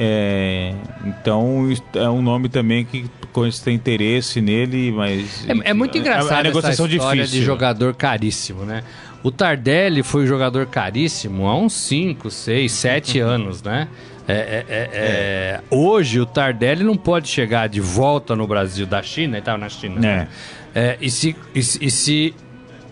[0.00, 5.74] É, então é um nome também que o Corinthians tem interesse nele, mas É, é
[5.74, 7.40] muito engraçado a, a negociação essa história difícil.
[7.40, 8.84] de jogador caríssimo, né?
[9.22, 13.88] O Tardelli foi jogador caríssimo há uns 5, 6, 7 anos, né?
[14.28, 19.02] É, é, é, é, Hoje o Tardelli não pode chegar de volta no Brasil da
[19.02, 20.28] China, ele estava na China, né?
[20.74, 22.34] É, e, se, e, e se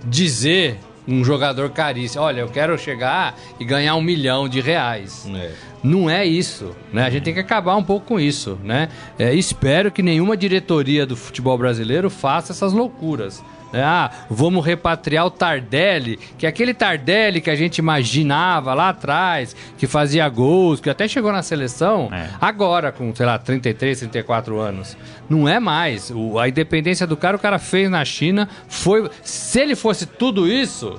[0.05, 5.29] dizer um jogador caríssimo, olha, eu quero chegar e ganhar um milhão de reais.
[5.33, 5.53] É.
[5.83, 7.05] Não é isso, né?
[7.05, 8.89] A gente tem que acabar um pouco com isso, né?
[9.19, 13.45] É, espero que nenhuma diretoria do futebol brasileiro faça essas loucuras.
[13.75, 19.55] Ah, vamos repatriar o Tardelli, que é aquele Tardelli que a gente imaginava lá atrás,
[19.77, 22.31] que fazia gols, que até chegou na seleção, É.
[22.41, 24.97] agora com, sei lá, 33, 34 anos.
[25.29, 26.11] Não é mais.
[26.15, 29.11] O- a independência do cara, o cara fez na China, foi...
[29.23, 30.99] Se ele fosse tudo isso,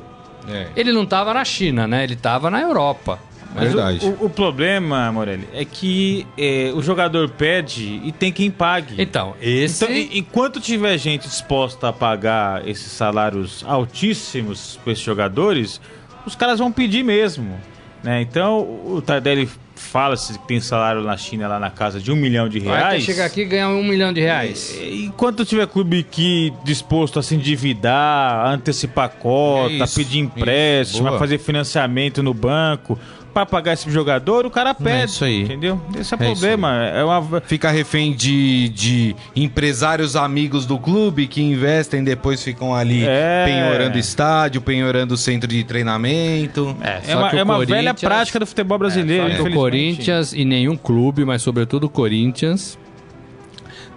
[0.49, 0.67] É.
[0.75, 2.03] ele não tava na China, né?
[2.03, 3.19] Ele tava na Europa.
[3.55, 4.05] Mas Verdade.
[4.05, 9.01] O, o- o problema, Morelli, é que é, o jogador pede e tem quem pague.
[9.01, 9.83] Então, esse...
[9.83, 15.81] Então, en- enquanto tiver gente disposta a pagar esses salários altíssimos para esses jogadores,
[16.25, 17.57] os caras vão pedir mesmo.
[18.03, 18.21] Né?
[18.21, 22.47] Então, o Tardelli fala-se que tem salário na China lá na casa de um milhão
[22.49, 23.03] de Vai reais.
[23.03, 24.75] chegar aqui e ganhar um milhão de reais.
[24.81, 30.19] Enquanto tiver clube que disposto a se endividar, a antecipar cota, É a isso, pedir
[30.19, 32.97] empréstimo, a fazer financiamento no banco
[33.37, 35.11] para pagar esse jogador, o cara pede.
[35.11, 35.43] isso aí.
[35.43, 35.79] Entendeu?
[35.95, 36.73] Esse é o É problema.
[36.87, 37.39] É uma.
[37.41, 43.45] Fica refém de, de empresários amigos do clube que investem depois ficam ali É.
[43.45, 46.75] penhorando estádio, penhorando centro de treinamento.
[46.81, 49.37] É, Só uma, que o é uma velha prática do futebol brasileiro.
[49.37, 49.53] Só que o.
[49.53, 52.75] Corinthians e nenhum clube, mas sobretudo o Corinthians,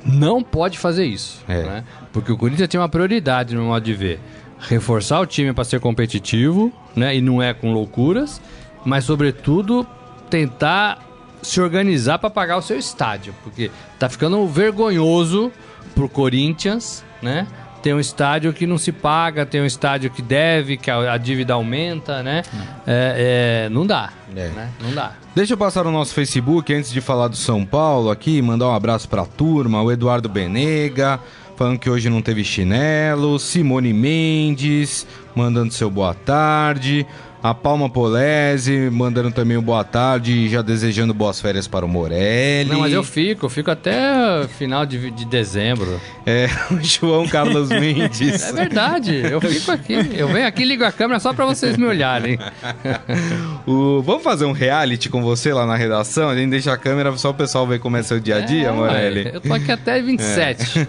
[0.04, 1.42] não pode fazer isso.
[1.48, 1.62] É.
[1.62, 1.84] né?
[2.12, 4.20] Porque o Corinthians tem uma prioridade no modo de ver.
[4.58, 7.16] Reforçar o time para ser competitivo, né?
[7.16, 8.38] E não é com loucuras,
[8.84, 9.86] mas sobretudo
[10.28, 10.98] tentar
[11.42, 15.50] se organizar para pagar o seu estádio, porque tá ficando vergonhoso
[15.94, 17.46] pro Corinthians, né?
[17.82, 21.16] Tem um estádio que não se paga, tem um estádio que deve, que a, a
[21.16, 22.42] dívida aumenta, né?
[22.86, 24.48] É, é, não dá, É.
[24.48, 24.68] né?
[24.82, 25.12] Não dá.
[25.34, 28.74] Deixa eu passar no nosso Facebook antes de falar do São Paulo aqui, mandar um
[28.74, 31.18] abraço pra turma, o Eduardo Benega,
[31.56, 37.06] falando que hoje não teve chinelo, Simone Mendes, mandando seu boa tarde.
[37.42, 41.88] A Palma Polese mandando também um boa tarde e já desejando boas férias para o
[41.88, 42.68] Morelli.
[42.68, 45.98] Não, mas eu fico, eu fico até final de, de dezembro.
[46.26, 48.42] É, o João Carlos Mendes.
[48.42, 49.94] É verdade, eu fico aqui.
[50.14, 52.38] Eu venho aqui e ligo a câmera só para vocês me olharem.
[53.66, 56.28] o, vamos fazer um reality com você lá na redação?
[56.28, 58.68] A gente deixa a câmera só o pessoal ver como é seu dia a dia,
[58.68, 59.30] É, Morelli.
[59.32, 60.86] Eu tô aqui até 27.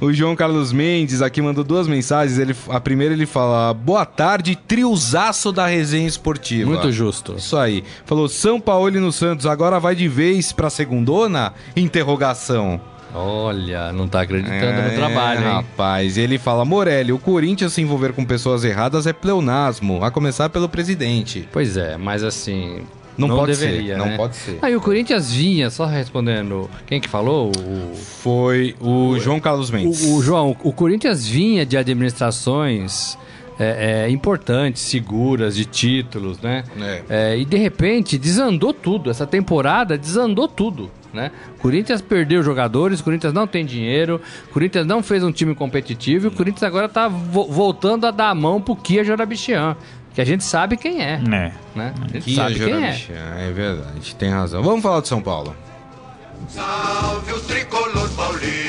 [0.00, 2.38] o João Carlos Mendes aqui mandou duas mensagens.
[2.38, 6.70] Ele, a primeira ele fala: Boa tarde, triozaço da resenha esportiva.
[6.70, 7.34] Muito justo.
[7.36, 7.84] Isso aí.
[8.04, 11.52] Falou: São Paulo e no Santos, agora vai de vez pra segundona?
[11.76, 12.80] Interrogação.
[13.16, 15.52] Olha, não tá acreditando É, no trabalho, hein?
[15.52, 20.48] Rapaz, ele fala: Morelli, o Corinthians se envolver com pessoas erradas é pleonasmo, a começar
[20.50, 21.48] pelo presidente.
[21.52, 22.80] Pois é, mas assim.
[23.16, 24.16] Não pode deveria, ser, não né?
[24.16, 24.58] pode ser.
[24.60, 26.68] Aí o Corinthians vinha, só respondendo.
[26.84, 27.52] Quem que falou?
[27.56, 30.02] O, Foi o João Carlos Mendes.
[30.04, 33.16] o, o João, o Corinthians vinha de administrações
[33.58, 36.64] é, é, importantes, seguras, de títulos, né?
[36.80, 37.02] É.
[37.08, 39.10] É, e de repente desandou tudo.
[39.10, 40.90] Essa temporada desandou tudo.
[41.12, 41.30] Né?
[41.56, 45.54] O Corinthians perdeu jogadores, o Corinthians não tem dinheiro, o Corinthians não fez um time
[45.54, 49.76] competitivo e o Corinthians agora tá vo- voltando a dar a mão pro Kia Jorabichian,
[50.12, 51.20] que a gente sabe quem é.
[51.32, 51.52] É.
[51.72, 51.94] Né?
[52.02, 52.68] A gente Que sabe quem é.
[52.92, 54.60] Jorabichian, é verdade, tem razão.
[54.64, 55.54] Vamos falar de São Paulo.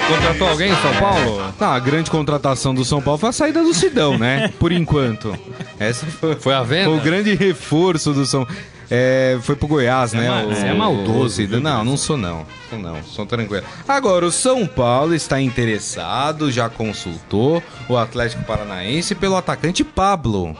[0.07, 1.53] Contratou alguém em São Paulo?
[1.59, 4.53] Não, a grande contratação do São Paulo foi a saída do Sidão, né?
[4.59, 5.35] Por enquanto.
[5.79, 6.89] Essa foi, Foi a venda?
[6.89, 8.47] foi o grande reforço do São
[8.89, 10.29] é, Foi pro Goiás, né?
[10.29, 11.59] ma- o, é maldoso, o Sidão.
[11.59, 12.45] Não, não sou não.
[12.69, 13.63] Sou não, sou tranquilo.
[13.87, 20.55] Agora, o São Paulo está interessado, já consultou o Atlético Paranaense pelo atacante Pablo.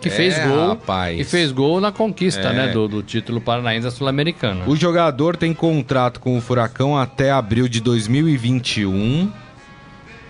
[0.00, 0.68] Que fez É, gol.
[0.68, 1.18] rapaz.
[1.20, 2.52] E fez gol na conquista, É.
[2.52, 2.68] né?
[2.68, 4.64] Do, do título paranaense da Sul-Americana.
[4.66, 9.30] O jogador tem contrato com o Furacão até abril de 2021.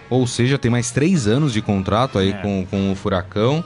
[0.08, 2.32] Ou seja, tem mais três anos de contrato aí É.
[2.34, 3.62] com, com o Furacão.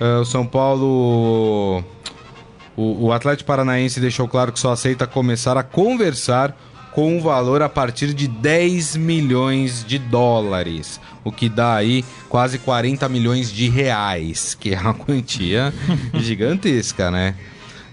[0.00, 1.82] Ah, o São Paulo.
[2.76, 6.54] O, o Atlético Paranaense deixou claro que só aceita começar a conversar
[6.96, 10.98] com um valor a partir de 10 milhões de dólares.
[11.22, 15.74] O que dá aí quase 40 milhões de reais, que é uma quantia
[16.16, 17.34] gigantesca, né?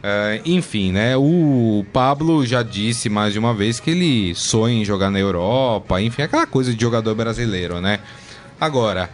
[0.02, 1.18] É, enfim, né?
[1.18, 6.02] O Pablo já disse mais de uma vez que ele sonha em jogar na Europa,
[6.02, 8.00] enfim, aquela coisa de jogador brasileiro, né?
[8.58, 9.10] Agora,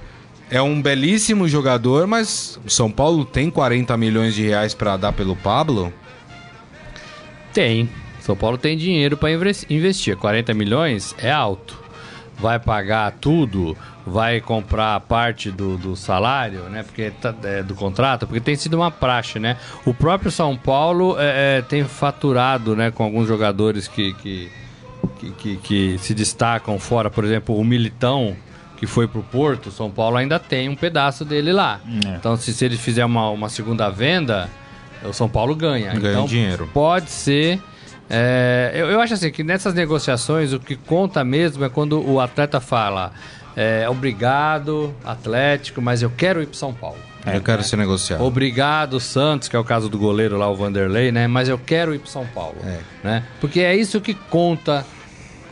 [0.52, 5.36] é um belíssimo jogador, mas São Paulo tem 40 milhões de reais pra dar pelo
[5.36, 5.92] Pablo?
[7.52, 7.90] Tem.
[8.30, 10.16] São Paulo tem dinheiro para investir.
[10.16, 11.76] 40 milhões é alto.
[12.38, 16.84] Vai pagar tudo, vai comprar parte do, do salário, né?
[16.84, 19.58] Porque tá- é, do contrato, porque tem sido uma praxe, né?
[19.84, 24.52] O próprio São Paulo é, é, tem faturado, né, com alguns jogadores que, que,
[25.20, 28.36] que, que- que se destacam fora, por exemplo, o Militão
[28.78, 31.82] que foi pro Porto, São Paulo ainda tem um pedaço dele lá.
[32.06, 32.16] É.
[32.16, 34.50] Então, se, se ele fizer uma, uma segunda venda,
[35.04, 35.92] o São Paulo ganha.
[35.96, 36.70] Ganha então, dinheiro.
[36.74, 37.60] Pode ser.
[38.10, 42.20] É, eu, eu acho assim que nessas negociações o que conta mesmo é quando o
[42.20, 43.12] atleta fala
[43.56, 46.98] é, obrigado, Atlético, mas eu quero ir pro São Paulo.
[47.26, 48.24] Eu quero ser negociado.
[48.24, 51.28] Obrigado, Santos, que é o caso do goleiro lá, o Vanderlei, né?
[51.28, 52.56] Mas eu quero ir pro São Paulo.
[52.64, 52.80] É.
[53.04, 53.24] Né?
[53.42, 54.86] Porque é isso que conta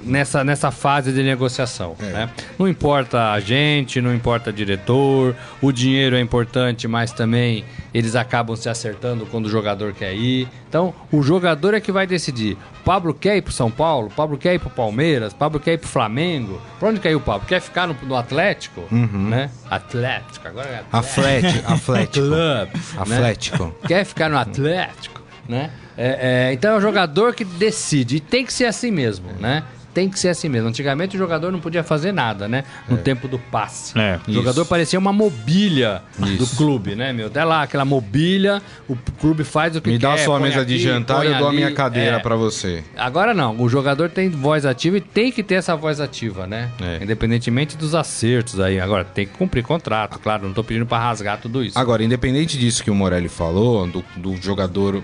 [0.01, 1.95] nessa, nessa fase de negociação.
[1.99, 2.05] É.
[2.05, 2.29] Né?
[2.57, 8.55] Não importa a gente, não importa diretor, o dinheiro é importante, mas também eles acabam
[8.55, 10.47] se acertando quando o jogador quer ir.
[10.69, 12.57] Então, o jogador é que vai decidir.
[12.81, 15.73] O Pablo quer ir pro São Paulo, o Pablo quer ir pro Palmeiras, Pablo quer
[15.73, 16.61] ir pro Flamengo.
[16.79, 17.47] Pra onde quer ir o Pablo?
[17.47, 18.83] Quer ficar no, no Atlético?
[18.91, 19.49] Né?
[19.69, 22.27] Atlético, agora é Atlético, Atlético.
[22.27, 22.69] Club, né?
[22.97, 23.75] Atlético.
[23.87, 25.71] quer ficar no Atlético, né?
[25.97, 28.17] É, é, então é o jogador que decide.
[28.17, 29.63] E tem que ser assim mesmo, né?
[29.97, 30.69] Tem que ser assim mesmo.
[30.69, 32.63] Antigamente o jogador não podia fazer nada, né?
[32.87, 33.97] No tempo do passe.
[33.97, 34.69] É, o jogador isso.
[34.69, 36.55] parecia uma mobília do Isso.
[36.55, 37.25] clube, né, meu?
[37.25, 40.05] Até lá, aquela mobília, o clube faz o que Me quer.
[40.05, 42.19] dá a sua mesa de aqui, jantar, põe eu dou a minha cadeira É.
[42.19, 42.83] pra você.
[42.95, 46.69] Agora não, o jogador tem voz ativa e tem que ter essa voz ativa, né?
[46.79, 47.03] É.
[47.03, 48.79] Independentemente dos acertos aí.
[48.79, 51.79] Agora, tem que cumprir contrato, claro, não tô pedindo pra rasgar tudo isso.
[51.79, 55.01] Agora, independente disso que o Morelli falou, do, do jogador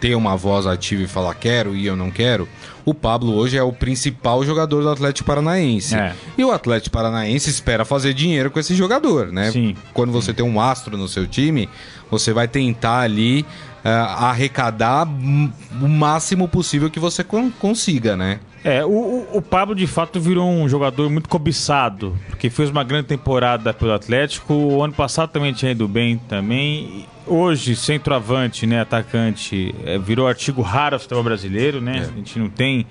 [0.00, 2.46] ter uma voz ativa e falar quero e eu não quero,
[2.84, 5.94] o Pablo hoje é o principal jogador do Atlético Paranaense.
[5.94, 6.14] É.
[6.36, 9.50] E o Atlético Paranaense espera fazer dinheiro com esse jogador, né?
[9.50, 9.74] Sim.
[9.92, 11.68] Quando você tem um astro no seu time,
[12.10, 13.44] você vai tentar ali
[13.84, 18.40] ah, arrecadar o máximo possível que você con- consiga, né?
[18.62, 22.82] É, o, o, o Pablo de fato virou um jogador muito cobiçado, porque fez uma
[22.82, 24.54] grande temporada pelo Atlético.
[24.54, 27.06] O ano passado também tinha ido bem também.
[27.26, 31.98] Hoje, centroavante, né, atacante, é, virou artigo raro futebol brasileiro, né?
[31.98, 32.00] É.
[32.00, 32.86] A gente não tem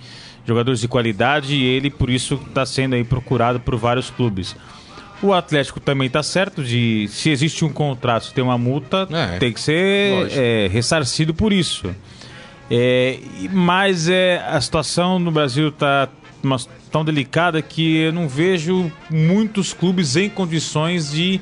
[0.45, 4.55] jogadores de qualidade e ele, por isso, está sendo aí procurado por vários clubes.
[5.21, 9.37] O Atlético também está certo de, se existe um contrato, se tem uma multa, É.
[9.37, 11.95] tem que ser é, ressarcido por isso.
[12.69, 13.19] É,
[13.51, 16.09] mas é, a situação no Brasil está
[16.91, 21.39] tão delicada que eu não vejo muitos clubes em condições de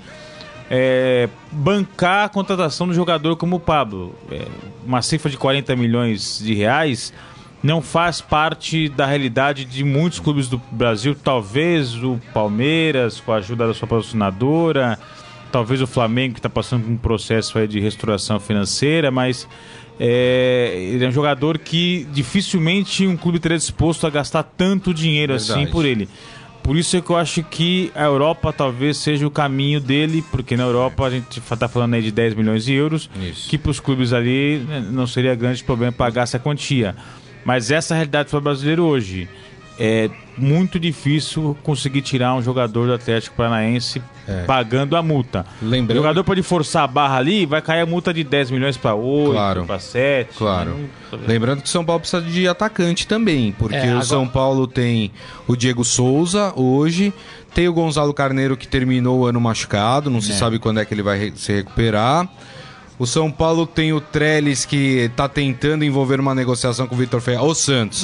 [0.74, 4.16] é, bancar a contratação do jogador como o Pablo.
[4.32, 4.48] É,
[4.86, 7.14] uma cifra de 40 milhões de reais
[7.62, 11.14] não faz parte da realidade de muitos clubes do Brasil.
[11.14, 14.98] Talvez o Palmeiras, com a ajuda da sua patrocinadora,
[15.52, 19.50] talvez o Flamengo, que está passando por um processo de restauração financeira, mas
[20.00, 25.34] é, ele é um jogador que dificilmente um clube teria disposto a gastar tanto dinheiro
[25.34, 25.72] assim Verdade.
[25.72, 26.08] por ele.
[26.64, 30.56] Por isso é que eu acho que a Europa talvez seja o caminho dele, porque
[30.56, 33.50] na Europa a gente está falando aí de 10 milhões de euros, Isso.
[33.50, 36.96] que para os clubes ali né, não seria grande problema pagar essa quantia.
[37.44, 39.28] Mas essa é a realidade do futebol brasileiro hoje.
[39.84, 44.44] É muito difícil conseguir tirar um jogador do Atlético Paranaense É.
[44.44, 45.44] pagando a multa.
[45.60, 48.78] Lembrando- O jogador pode forçar a barra ali, vai cair a multa de 10 milhões
[48.78, 49.66] para 8, Claro.
[49.66, 50.38] para 7.
[50.38, 50.76] Claro.
[51.28, 54.68] Lembrando que o São Paulo precisa de atacante também, porque É, o agora- São Paulo
[54.68, 55.12] tem
[55.48, 57.12] o Diego Souza hoje,
[57.56, 60.94] tem o Gonzalo Carneiro que terminou o ano machucado, não se sabe quando é que
[60.94, 62.30] ele vai se recuperar.
[63.02, 67.20] O São Paulo tem o Trellis que tá tentando envolver uma negociação com o Vitor
[67.20, 67.44] Ferraz.
[67.44, 68.04] Ô Santos,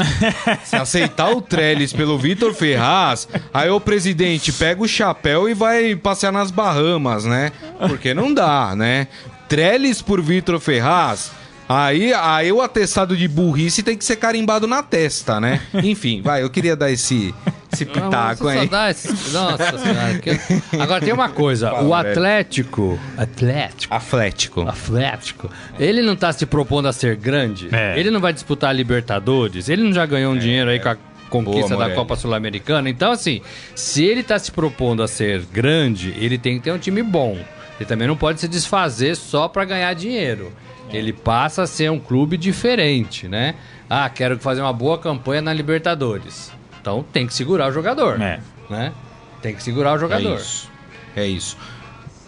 [0.66, 5.96] se aceitar o Trellis pelo Vitor Ferraz, aí o presidente pega o chapéu e vai
[5.96, 7.52] passear nas Bahamas, né?
[7.88, 9.08] Porque não dá, né?
[9.48, 11.30] Trellis por Vitor Ferraz.
[11.70, 15.62] Aí, aí o atestado de burrice tem que ser carimbado na testa, né?
[15.76, 17.36] Enfim, vai, eu queria dar esse,
[17.72, 20.20] esse pitaco dá esse- Nossa senhora.
[20.20, 21.70] que- Agora tem uma coisa.
[21.72, 21.94] Fala, o.
[21.94, 23.00] Atlético...
[23.18, 23.94] Atlético...
[23.94, 24.62] Atlético.
[24.62, 25.50] Atlético.
[25.80, 27.70] Ele não tá se propondo a ser grande.
[27.72, 28.00] É.
[28.00, 29.70] Ele não vai disputar a Libertadores.
[29.70, 30.98] Ele não já ganhou um dinheiro aí com a
[31.30, 31.96] conquista Boa, da.
[31.96, 32.90] Copa Sul-Americana.
[32.90, 33.42] Então, assim,
[33.76, 37.38] se ele tá se propondo a ser grande, ele tem que ter um time bom.
[37.80, 40.52] Ele também não pode se desfazer só pra ganhar dinheiro.
[40.90, 43.56] Ele passa a ser um clube diferente, né?
[43.90, 46.52] Ah, quero fazer uma boa campanha na Libertadores.
[46.88, 48.40] Então tem que segurar o jogador, É.
[48.70, 48.94] né?
[49.42, 50.38] Tem que segurar o É jogador.
[50.38, 50.70] isso.
[51.18, 51.58] É isso.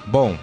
[0.05, 0.37] Bom,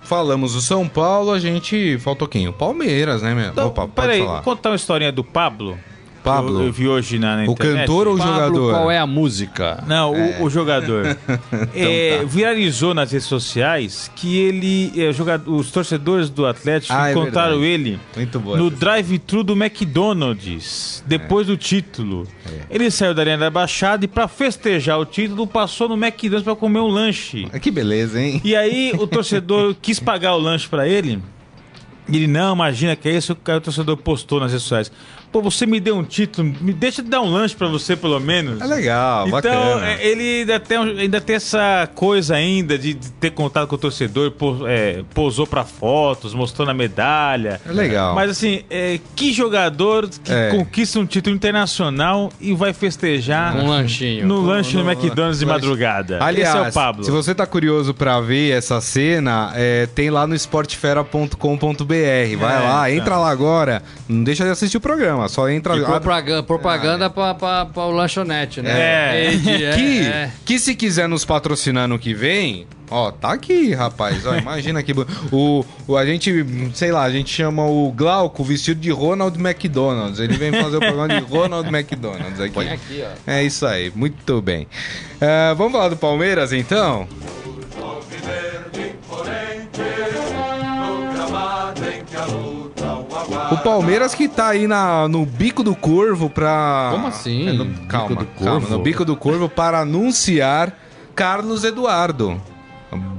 [0.00, 1.96] falamos do São Paulo, a gente.
[1.98, 2.48] Faltou quem?
[2.48, 3.50] O Palmeiras, né, meu?
[3.50, 4.42] Então, Opa, pode peraí, falar.
[4.42, 5.78] contar uma historinha do Pablo.
[6.22, 6.60] Pablo?
[6.60, 7.80] Eu, eu vi hoje na, na O internet.
[7.86, 8.70] cantor ou o Pablo, jogador?
[8.72, 9.82] qual é a música?
[9.86, 11.16] Não, o, o jogador.
[11.74, 12.24] É, tá.
[12.24, 14.92] Viralizou nas redes sociais que ele.
[14.96, 19.42] é, o jogador, os torcedores do Atlético Ah, é encontraram ele Muito boa no drive-thru
[19.42, 22.26] do McDonald's, depois do título.
[22.68, 26.54] Ele saiu da linha da Baixada e, pra festejar o título, passou no McDonald's pra
[26.56, 27.46] comer um lanche.
[27.60, 28.40] Que beleza, hein?
[28.44, 31.22] E aí o torcedor quis pagar o lanche pra ele.
[32.08, 34.90] E ele, não, imagina que é isso que o torcedor postou nas redes sociais.
[35.32, 38.18] Pô, você me deu um título, me deixa de dar um lanche pra você, pelo
[38.18, 38.60] menos.
[38.60, 39.86] É legal, Então, bacana.
[39.88, 43.76] é, ele ainda tem, um- ainda tem essa coisa ainda de, de ter contato com
[43.76, 47.60] o torcedor, pô- é, posou pra fotos, mostrou na medalha.
[47.64, 48.12] É legal.
[48.16, 50.50] Mas assim, é, que jogador que É.
[50.50, 54.26] conquista um título internacional e vai festejar Um lanchinho.
[54.26, 56.18] no lanche no, McDonald's de madrugada?
[56.20, 57.04] Aliás, Esse é o Pablo.
[57.04, 62.36] se você tá curioso pra ver essa cena, é, tem lá no esportefera.com.br.
[62.38, 63.02] Vai É, lá, então.
[63.02, 63.82] entra lá agora.
[64.08, 67.90] Não deixa de assistir o programa, só entra E propaganda, propaganda pra, pra, pra o
[67.90, 68.70] lanchonete, né?
[68.70, 69.30] É.
[69.30, 70.30] Rede, é, que, é.
[70.44, 74.26] que se quiser nos patrocinar no que vem, ó, tá aqui, rapaz.
[74.26, 74.92] Ó, imagina que
[75.32, 76.32] o, o a gente,
[76.74, 80.20] sei lá, a gente chama o Glauco vestido de Ronald McDonald's.
[80.20, 82.54] Ele vem fazer o programa de Ronald McDonald's aqui.
[82.54, 83.30] Põe aqui, ó.
[83.30, 84.66] É isso aí, muito bem.
[85.20, 87.06] É, vamos falar do Palmeiras então?
[93.50, 96.88] O Palmeiras que tá aí na, no bico do corvo pra.
[96.92, 97.48] Como assim?
[97.48, 98.60] É, no- Bico calma, do calma.
[98.60, 98.70] corvo?
[98.76, 100.76] No bico do corvo para anunciar
[101.14, 102.40] Carlos Eduardo.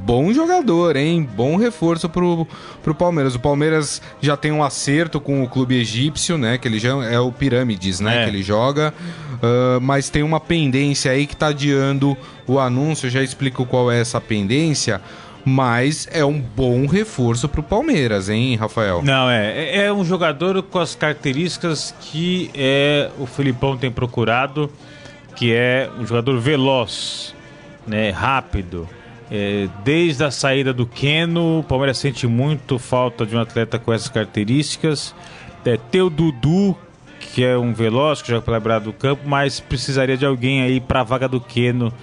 [0.03, 1.27] Bom jogador, hein?
[1.35, 2.45] Bom reforço pro,
[2.83, 3.35] pro Palmeiras.
[3.35, 6.57] O Palmeiras já tem um acerto com o clube egípcio, né?
[6.57, 8.21] Que ele já é o Pirâmides, né?
[8.21, 8.23] É.
[8.25, 8.93] Que ele joga.
[9.41, 12.17] Ah, mas tem uma pendência aí que tá adiando
[12.47, 13.05] o anúncio.
[13.07, 14.99] Eu já explico qual é essa pendência.
[15.43, 19.01] Mas é um bom reforço pro Palmeiras, hein, Rafael?
[19.03, 19.51] Não, é.
[19.77, 24.71] É- É um jogador com as características que é, o Filipão tem procurado,
[25.35, 27.33] que é um jogador veloz,
[27.87, 28.87] né, rápido.
[29.31, 33.91] É, desde a saída do Keno, o Palmeiras sente muito falta de um atleta com
[33.93, 35.15] essas características.
[35.65, 36.77] É, o Dudu,
[37.19, 40.79] que é um veloz, que joga pela beirada do campo, mas precisaria de alguém aí
[40.81, 41.93] para a vaga do Keno,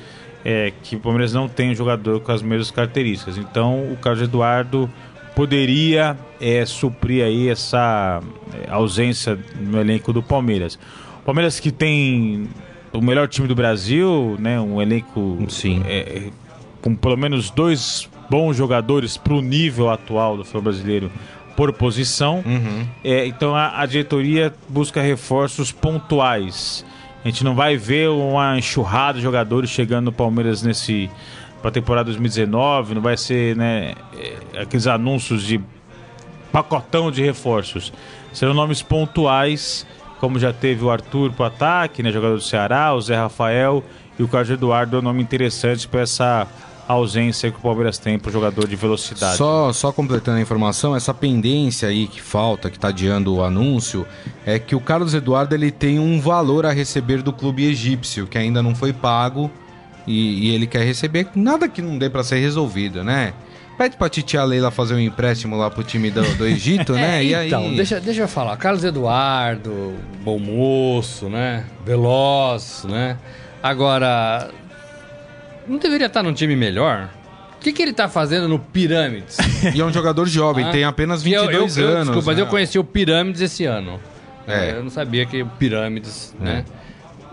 [0.44, 3.38] é, que o Palmeiras não tem um jogador com as mesmas características.
[3.38, 4.90] Então o Carlos Eduardo
[5.34, 8.20] poderia é, suprir aí essa
[8.52, 10.78] é, ausência no elenco do Palmeiras.
[11.24, 12.48] Palmeiras que tem
[12.92, 14.60] o melhor time do Brasil, né?
[14.60, 15.82] Um elenco Sim.
[15.86, 16.30] é,
[16.80, 21.10] com pelo menos dois bons jogadores para o nível atual do futebol brasileiro
[21.56, 22.42] por posição.
[23.02, 26.84] É, então a, a diretoria busca reforços pontuais.
[27.28, 31.10] A gente não vai ver uma enxurrada de jogadores chegando no Palmeiras nesse
[31.60, 35.60] para a temporada 2019, não vai ser né, é, aqueles anúncios de
[36.50, 37.92] pacotão de reforços.
[38.32, 39.86] Serão nomes pontuais,
[40.18, 43.84] como já teve o Arthur para ataque, né, jogador do Ceará, o Zé Rafael
[44.18, 46.46] e o Carlos Eduardo, é um nome interessante para essa
[46.94, 49.36] ausência que o Palmeiras tem para o jogador de velocidade.
[49.36, 54.06] Só, só completando a informação, essa pendência aí que falta, que está adiando o anúncio,
[54.46, 58.38] é que o Carlos Eduardo ele tem um valor a receber do clube egípcio, que
[58.38, 59.50] ainda não foi pago,
[60.06, 63.34] e, e ele quer receber nada que não dê para ser resolvido, né?
[63.76, 67.22] Pede pra titia Leila fazer um empréstimo lá pro time do, do Egito, né?
[67.22, 67.46] E aí...
[67.46, 68.56] Então, deixa, deixa eu falar.
[68.56, 71.64] Carlos Eduardo, bom moço, né?
[71.84, 73.16] Veloz, né?
[73.62, 74.50] Agora,
[75.68, 77.08] não deveria estar num time melhor?
[77.56, 79.36] O que, que ele tá fazendo no Pirâmides?
[79.74, 80.70] E é um jogador jovem, Ah.
[80.70, 82.04] tem apenas E eu- 22 eu, eu, anos.
[82.06, 82.42] Desculpa, mas né?
[82.42, 83.98] eu conheci o Pirâmides esse ano.
[84.46, 84.72] É.
[84.72, 86.64] Eu não sabia que o Pirâmides, né?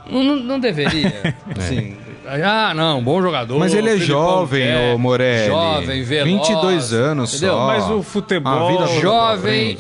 [0.10, 1.96] Não, não- não deveria, assim...
[2.44, 3.60] Ah, não, bom jogador.
[3.60, 5.46] Mas ele é jovem, quer, ô Morelli.
[5.48, 6.28] Jovem, veloz.
[6.48, 7.54] 22 anos entendeu?
[7.56, 7.68] só.
[7.68, 9.78] Mas o futebol- A vida Jovem,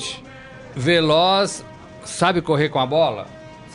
[0.75, 1.65] veloz,
[2.03, 3.25] sabe correr com a bola,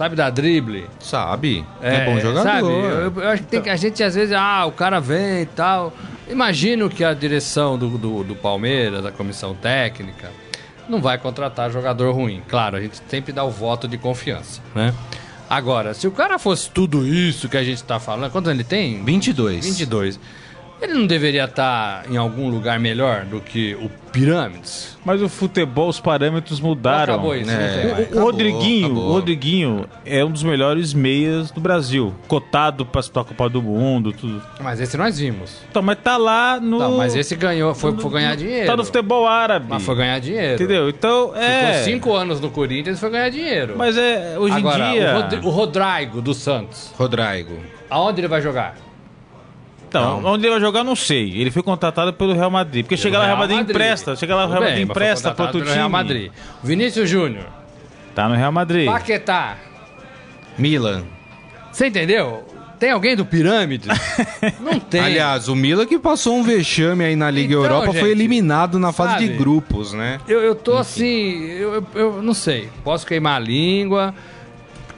[0.01, 0.88] sabe dar drible.
[0.98, 1.62] Sabe.
[1.82, 2.42] É, bom jogador.
[2.42, 2.68] Sabe?
[2.68, 5.46] Eu, eu acho que, tem que a gente às vezes, ah, o cara vem e
[5.46, 5.92] tal.
[6.26, 10.30] Imagino que a direção do, do, do Palmeiras, a comissão técnica,
[10.88, 12.42] não vai contratar jogador ruim.
[12.48, 14.94] Claro, a gente sempre dá o voto de confiança, né?
[15.51, 19.05] Agora, se o cara fosse tudo isso que a gente tá falando, quanto ele tem?
[19.05, 19.66] 22.
[19.66, 20.18] 22.
[20.82, 24.98] Ele não deveria estar em algum lugar melhor do que o Pirâmides?
[25.04, 27.14] Mas o futebol, os parâmetros mudaram.
[27.14, 27.54] Acabou isso, É.
[27.54, 27.98] não tem O- mais.
[28.00, 29.04] o, Acabou, Rodriguinho, acabou.
[29.08, 34.12] o Rodriguinho é um dos melhores meias do Brasil, cotado para a Copa do Mundo,
[34.12, 34.42] tudo.
[34.60, 35.58] Mas esse nós vimos.
[35.70, 38.66] Então, mas tá lá no Não, mas esse ganhou, foi, foi ganhar dinheiro.
[38.66, 39.66] Tá no futebol árabe.
[39.68, 40.54] Mas foi ganhar dinheiro.
[40.54, 40.88] Entendeu?
[40.88, 41.66] Então, é.
[41.74, 43.74] Ficou cinco anos no Corinthians e foi ganhar dinheiro.
[43.76, 45.10] Mas é hoje Agora, em dia.
[45.10, 47.58] o, Rodri- o Rodrigo do Santos, Rodrigo.
[47.88, 48.74] aonde ele vai jogar?
[49.91, 51.32] Então, onde ele vai jogar, não sei.
[51.41, 52.84] Ele foi contratado pelo Real Madrid.
[52.84, 54.14] Porque chega lá, o Real Madrid empresta.
[54.14, 55.74] Chega lá, Real Madrid bem, foi empresta para outro time.
[55.74, 56.30] Real Madrid.
[56.62, 57.47] Vinícius Júnior,
[58.14, 58.86] Tá no Real Madrid.
[58.86, 59.57] Paquetá.
[60.57, 61.03] Milan.
[61.72, 62.45] Você entendeu?
[62.78, 63.88] Tem alguém do Pirâmides?
[64.61, 65.01] Não tem.
[65.01, 68.78] Aliás, o Milan que passou um vexame aí na Liga Então, Europa foi gente, eliminado
[68.78, 69.38] na fase de sabe?
[69.38, 70.18] grupos, né?
[70.26, 72.68] eu, eu tô assim, eu, eu, eu não sei.
[72.82, 74.14] Posso queimar a língua.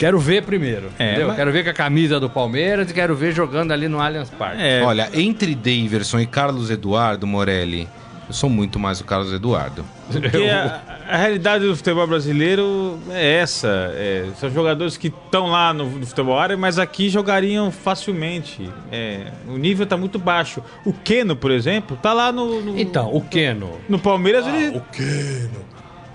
[0.02, 0.88] Quero ver primeiro.
[0.98, 1.28] É, entendeu?
[1.28, 4.30] mas- Quero ver com a camisa do Palmeiras e quero ver jogando ali no Allianz
[4.30, 4.60] Parque.
[4.60, 7.88] É, Olha, entre Daverson e Carlos Eduardo Morelli,
[8.28, 9.84] eu sou muito mais o Carlos Eduardo.
[10.10, 13.68] Porque a, a realidade do futebol brasileiro é essa.
[13.94, 18.68] é, são jogadores que estão lá no, no futebol árabe, mas aqui jogariam facilmente.
[18.90, 20.62] É, o nível tá muito baixo.
[20.84, 23.70] O Keno, por exemplo, tá lá no, no, Então, o Keno.
[23.88, 24.46] no Palmeiras.
[24.48, 25.72] ele, O Keno.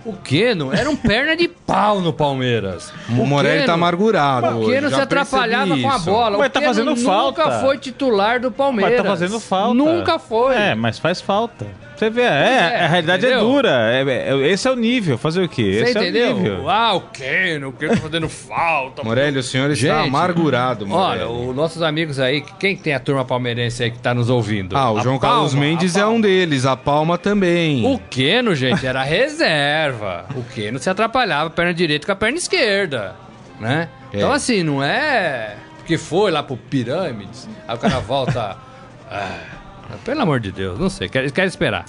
[0.07, 2.93] O Keno era um perna de pau no Palmeiras.
[3.09, 6.05] O Morelli tá amargurado O hoje, Keno já se atrapalhava percebi com a isso.
[6.05, 6.37] bola.
[6.37, 7.59] Mas o tá Keno fazendo nunca falta.
[7.59, 8.97] foi titular do mas Palmeiras.
[8.97, 9.73] tá fazendo falta.
[9.73, 10.55] Nunca foi.
[10.55, 11.65] É, mas faz falta.
[11.97, 13.39] Você vê, é, é, a realidade entendeu?
[13.39, 13.69] é dura.
[13.91, 15.17] é- é- esse é o nível.
[15.17, 15.79] Fazer o quê?
[15.83, 16.33] Você esse é o entendeu?
[16.37, 16.69] nível.
[16.69, 19.03] ah, o Keno, o Keno tá fazendo falta.
[19.03, 21.23] Morelli, o senhor está Gente, amargurado, Morelli.
[21.23, 24.77] Olha, os nossos amigos aí, quem tem a turma palmeirense aí que tá nos ouvindo?
[24.77, 27.85] Ah, o A João Palma, Carlos Mendes é um deles, a Palma também.
[27.85, 30.25] O Keno, gente, era reserva.
[30.35, 33.15] O Keno se atrapalhava a perna direita com a perna esquerda,
[33.59, 33.89] né?
[34.13, 34.17] É.
[34.17, 38.57] Então, assim, não é porque foi lá pro Pirâmides, aí o cara volta...
[39.09, 39.56] ah,
[40.03, 41.85] pelo amor de Deus, não sei, quero, quero esperar.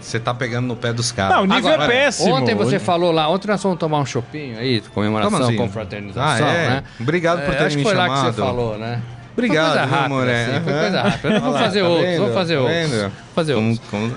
[0.00, 1.36] Você tá pegando no pé dos caras.
[1.36, 2.34] Não, o nível Agora, é péssimo.
[2.34, 5.56] Ontem você falou lá, ontem nós fomos tomar um chopinho aí, comemoração, assim?
[5.56, 6.68] confraternização, Ah, é?
[6.70, 6.84] né?
[7.00, 8.26] Obrigado por É, ter acho me que foi lá chamado.
[8.30, 9.02] que você falou, né?
[9.32, 10.44] Obrigado, foi coisa viu, rápida, Moré?
[10.44, 10.80] assim, foi Aham.
[10.82, 11.28] coisa rápida.
[11.28, 12.18] Olha Vamos lá, fazer tá outros, vendo?
[12.20, 12.90] vamos fazer Tá outros.
[12.90, 13.12] vendo?
[13.34, 13.88] Fazer Como- outros.
[13.90, 14.14] como-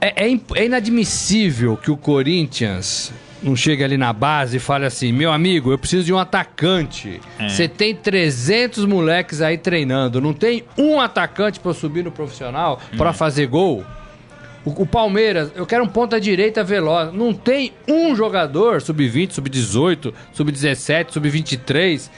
[0.00, 3.12] É, é imp- é inadmissível que o Corinthians
[3.42, 7.20] não chegue ali na base e fale assim: meu amigo, eu preciso de um atacante.
[7.40, 12.80] Você tem 300 moleques aí treinando, não tem um atacante pra eu subir no profissional
[12.96, 13.84] pra fazer gol?
[14.64, 17.12] O, o Palmeiras, eu quero um ponta-direita veloz.
[17.14, 22.10] Não tem um jogador sub-20, sub-18, sub-17, sub-23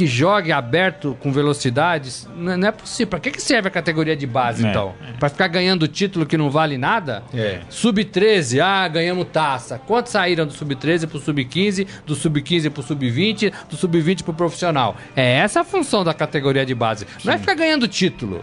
[0.00, 2.26] que jogue aberto com velocidades.
[2.34, 3.08] Não, é possível.
[3.08, 4.94] Pra que, que serve a categoria de base, É, então?
[5.18, 7.22] Pra ficar ganhando título que não vale nada?
[7.34, 7.60] É.
[7.68, 9.78] Sub-13, ah, ganhamos taça.
[9.78, 14.96] Quantos saíram do sub-13 pro sub-15, do sub-15 pro sub-20, do sub-20 pro profissional?
[15.14, 17.06] É essa a função da categoria de base.
[17.22, 18.42] Não é ficar ganhando título.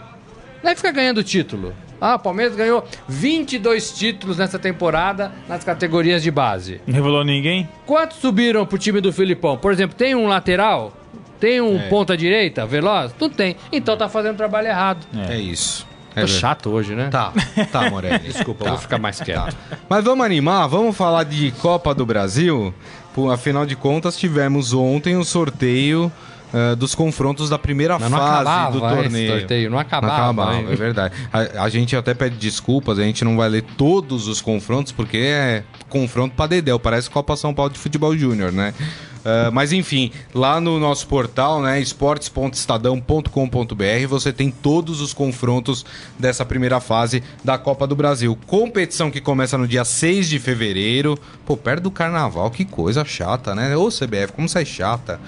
[0.62, 1.74] Não é ficar ganhando título.
[2.00, 6.80] Ah, o Palmeiras ganhou 22 títulos nessa temporada nas categorias de base.
[6.86, 7.68] Não revelou ninguém?
[7.84, 9.56] Quantos subiram pro time do Filipão?
[9.58, 10.92] Por exemplo, tem um lateral?
[11.40, 13.12] Tem um ponta direita, veloz?
[13.20, 13.56] Não tem.
[13.70, 15.06] Então tá fazendo trabalho errado.
[15.28, 15.86] É, isso.
[16.16, 17.08] É Tô chato hoje, né?
[17.10, 17.32] Tá,
[17.70, 18.18] tá, Morelli.
[18.26, 19.56] Desculpa, eu vou ficar mais quieto.
[19.88, 22.74] Mas vamos animar, vamos falar de Copa do Brasil.
[23.32, 26.10] Afinal de contas, tivemos ontem o sorteio
[26.52, 29.38] eh, dos confrontos da primeira não fase acabava do esse torneio.
[29.38, 31.14] sorteio, não acabava, Não acabava, é verdade.
[31.32, 35.18] A, a gente até pede desculpas, a gente não vai ler todos os confrontos, porque
[35.18, 38.72] é confronto pra Dedéu, parece Copa São Paulo de Futebol Júnior, né?
[39.28, 45.84] Eh, mas enfim, lá no nosso portal, né, esportes.estadão.com.br, você tem todos os confrontos
[46.18, 48.38] dessa primeira fase da Copa do Brasil.
[48.46, 51.18] Competição que começa no dia 6 de fevereiro.
[51.44, 53.76] Pô, perto do carnaval, que coisa chata, né?
[53.76, 55.20] Ô CBF, como você é chata.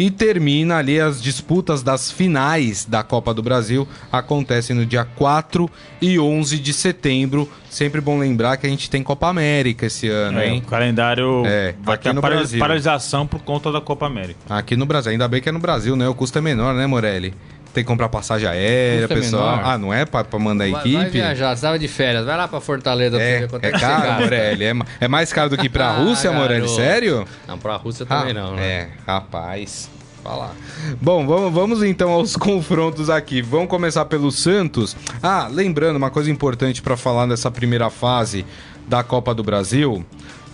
[0.00, 3.86] E termina ali as disputas das finais da Copa do Brasil.
[4.10, 5.68] Acontecem no dia 4
[6.00, 7.46] e 11 de setembro.
[7.68, 10.62] Sempre bom lembrar que a gente tem Copa América esse ano, É, hein?
[10.64, 12.58] o calendário É, vai aqui ter no Brasil.
[12.58, 14.38] paralisação por conta da Copa América.
[14.48, 15.12] Aqui no Brasil.
[15.12, 16.08] Ainda bem que é no Brasil, né?
[16.08, 17.34] O custo é menor, né, Morelli?
[17.72, 19.56] Tem que comprar passagem aérea, é pessoal.
[19.58, 19.68] menor.
[19.68, 20.96] ah, não é pra, pra mandar Vai, equipe?
[20.96, 23.68] vai viajar, você tava de férias, vai lá pra Fortaleza pra É, ver quanto é
[23.68, 24.20] é caro, gasta.
[24.24, 24.64] Morelli.
[24.64, 26.62] É, é mais caro do que ir pra Ah, Rússia, Morelli?
[26.62, 26.74] garoto.
[26.76, 27.24] Sério?
[27.46, 28.62] Não, pra Rússia também Ah, não, né?
[28.66, 29.88] É, rapaz.
[30.22, 30.52] Falar.
[31.00, 33.40] Bom, vamos, vamos então aos confrontos aqui.
[33.40, 34.96] Vamos começar pelo Santos.
[35.22, 38.44] Ah, lembrando, uma coisa importante para falar dessa primeira fase
[38.88, 40.04] da Copa do Brasil,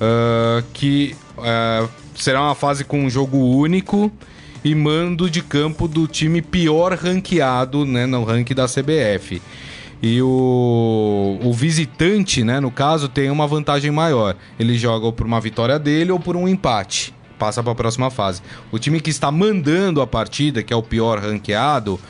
[0.01, 4.13] ah, que ah, será uma fase com um jogo único
[4.67, 9.41] e mando de campo do time pior ranqueado né, no ranking da CBF.
[10.03, 14.35] E o, o visitante, né, no caso, tem uma vantagem maior.
[14.59, 17.15] Ele joga ou por uma vitória dele ou por um empate.
[17.39, 18.43] Passa para a próxima fase.
[18.73, 22.01] O time que está mandando a partida, que é o pior ranqueado,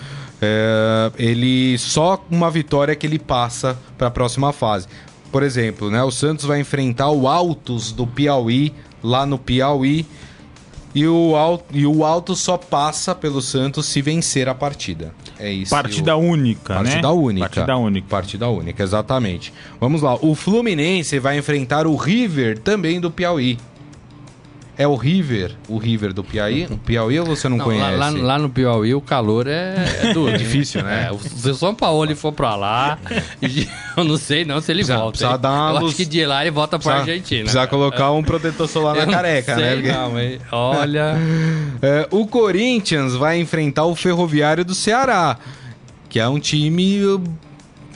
[0.41, 4.89] é, ele só uma vitória que ele passa para a próxima fase.
[5.31, 10.07] Por exemplo, né, o Santos vai enfrentar o Altos do Piauí, lá no Piauí,
[10.97, 15.13] e o, Al- e o Altos só passa pelo Santos se vencer a partida.
[15.39, 15.69] É isso.
[15.69, 16.21] Partida o...
[16.21, 17.15] única, Partida né?
[17.15, 17.49] única.
[17.49, 18.09] Partida única.
[18.09, 19.53] Partida única, exatamente.
[19.79, 20.15] Vamos lá.
[20.15, 23.59] O Fluminense vai enfrentar o River também do Piauí.
[24.79, 26.67] É o River, o River do Piauí?
[26.71, 27.97] O Piauí ou você não, Não, conhece?
[27.97, 30.31] lá- lá no Piauí o calor é, é duro.
[30.33, 30.37] hein?
[30.37, 31.11] difícil, né?
[31.11, 32.99] É, se o São Paulo for pra lá,
[33.97, 35.19] eu não sei não se ele Precisa- volta.
[35.19, 37.41] precisa dar uma eu luz- acho que de lá ele volta pra Precisa- Argentina.
[37.45, 39.75] Precisa colocar um protetor solar Eu na careca, sei né?
[39.77, 40.39] Porque- Não, hein?
[40.53, 41.15] Olha.
[41.81, 45.39] É, o Corinthians vai enfrentar o Ferroviário do Ceará,
[46.11, 47.01] que é um time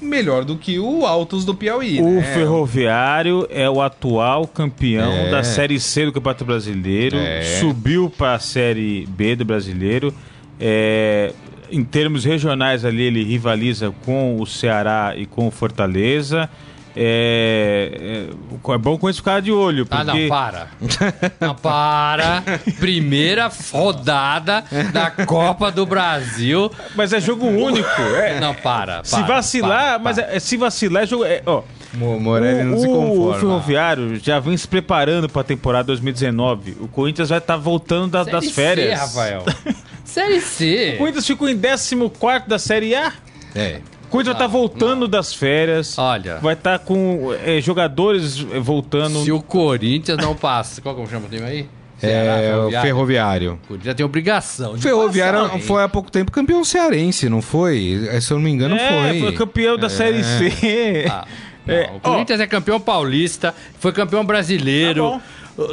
[0.02, 2.00] melhor do que o Altos do Piauí.
[2.00, 2.22] O né?
[2.34, 5.30] Ferroviário é o atual campeão É.
[5.30, 7.16] da Série C do Campeonato Brasileiro.
[7.16, 7.42] É.
[7.60, 10.12] Subiu para a Série B do Brasileiro.
[10.58, 11.32] É,
[11.70, 16.48] em termos regionais ali, ele rivaliza com o Ceará e com o Fortaleza.
[16.96, 19.86] É, é, é bom com isso ficar de olho.
[19.86, 20.02] Porque...
[20.02, 20.68] Ah, não, para.
[21.40, 22.42] Não, para.
[22.78, 26.70] Primeira rodada da Copa do Brasil.
[26.94, 27.88] Mas é jogo único.
[28.16, 29.02] É, Não, para.
[29.04, 30.34] se para, vacilar, para, mas para.
[30.34, 31.24] é- se vacilar, é jogo.
[31.24, 31.62] É, ó,
[31.94, 33.36] Mo- Morelli não o, se conforma.
[33.36, 36.76] o Ferroviário já vem se preparando para a temporada 2019.
[36.80, 38.88] O Corinthians vai estar voltando da- Série das férias.
[38.98, 39.44] C, Rafael.
[40.04, 40.92] Série C.
[40.94, 43.12] O Corinthians ficou em 14 da Série A.
[43.54, 43.80] É.
[44.10, 45.96] O Corinthians vai estar voltando das férias.
[45.96, 46.38] Olha.
[46.38, 49.22] Vai estar com é, jogadores é, voltando.
[49.22, 50.82] Se o Corinthians não passa.
[50.82, 51.68] Qual que chama o time aí?
[52.02, 53.52] É, o Ferroviário.
[53.64, 54.76] O Corinthians tem obrigação.
[54.76, 58.08] Ferroviário passar, foi há pouco tempo campeão cearense, não foi?
[58.10, 59.20] É, Se eu não me engano, é, foi.
[59.20, 61.06] foi campeão da Série C.
[61.08, 61.24] Ah,
[61.64, 65.04] não, É, o Corinthians é campeão paulista, foi campeão brasileiro.
[65.04, 65.20] Tá bom.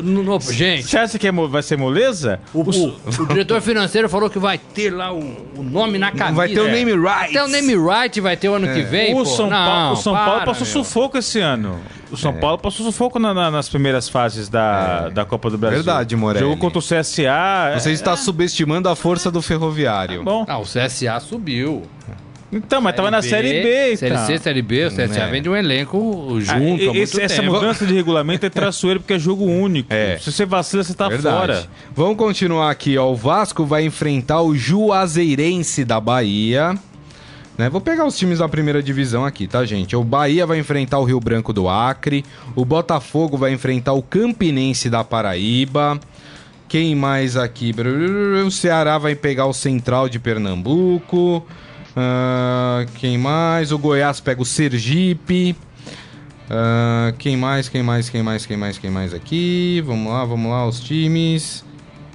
[0.02, 2.40] No- no- gente, Você acha que é vai ser moleza?
[2.54, 5.20] o, o- o diretor financeiro falou que vai ter lá o,
[5.58, 6.36] o nome na camisa.
[6.36, 7.30] Vai ter o name rights.
[7.36, 9.26] Até o name right vai ter o ano que vem, o pô.
[9.26, 10.74] São, Não, Paulo, o São para, Paulo passou meu.
[10.84, 11.80] sufoco esse ano.
[12.12, 15.78] O São Paulo passou sufoco na- na- nas primeiras fases da, da Copa do Brasil.
[15.84, 16.40] Verdade, Morelli.
[16.46, 17.74] Jogou contra o CSA.
[17.80, 20.24] Você é, está subestimando a força do Ferroviário.
[20.24, 21.84] Bom, Ah, o CSA subiu.
[22.52, 23.98] Então, mas tava na Série B.
[23.98, 24.26] Série então.
[24.26, 25.30] C, Série B, o CSA É.
[25.30, 25.98] vem de um elenco
[26.38, 27.54] Ah, junto há muito esse- essa tempo.
[27.54, 29.94] mudança de regulamento é traçoeiro porque é jogo único.
[29.94, 30.18] É.
[30.18, 31.68] Se você vacila, você tá fora.
[31.94, 33.12] Vamos continuar aqui, ó.
[33.12, 36.74] O Vasco vai enfrentar o Juazeirense da Bahia.
[37.58, 37.70] Né?
[37.70, 39.96] Vou pegar os times da primeira divisão aqui, tá, gente?
[39.96, 42.24] O Bahia vai enfrentar o Rio Branco do Acre.
[42.56, 46.00] O Botafogo vai enfrentar o Campinense da Paraíba.
[46.70, 47.74] Quem mais aqui?
[48.46, 51.44] O Ceará vai pegar o Central de Pernambuco.
[52.00, 53.72] Ah, quem mais?
[53.72, 55.56] O Goiás pega o Sergipe.
[56.48, 57.68] Ah, quem mais?
[57.68, 58.08] Quem mais?
[58.08, 58.46] Quem mais?
[58.46, 58.78] Quem mais?
[58.78, 59.82] Quem mais aqui?
[59.84, 61.66] Vamos lá, vamos lá, os times.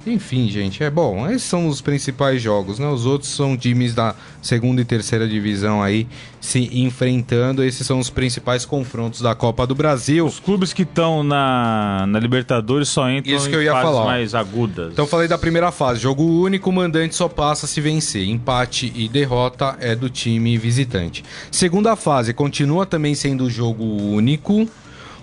[0.05, 1.29] Enfim, gente, é bom.
[1.29, 2.87] Esses são os principais jogos, né?
[2.87, 6.05] Os outros são times da segunda e terceira divisão aí
[6.41, 7.63] se enfrentando.
[7.63, 10.25] Esses são os principais confrontos da Copa do Brasil.
[10.25, 13.89] Os clubes que estão na, na Libertadores só entram Isso que em eu ia fases
[13.89, 14.05] falar.
[14.05, 14.91] mais agudas.
[14.91, 16.01] Então falei da primeira fase.
[16.01, 18.27] Jogo único, o mandante só passa se vencer.
[18.27, 21.23] Empate e derrota é do time visitante.
[21.49, 24.67] Segunda fase continua também sendo jogo único,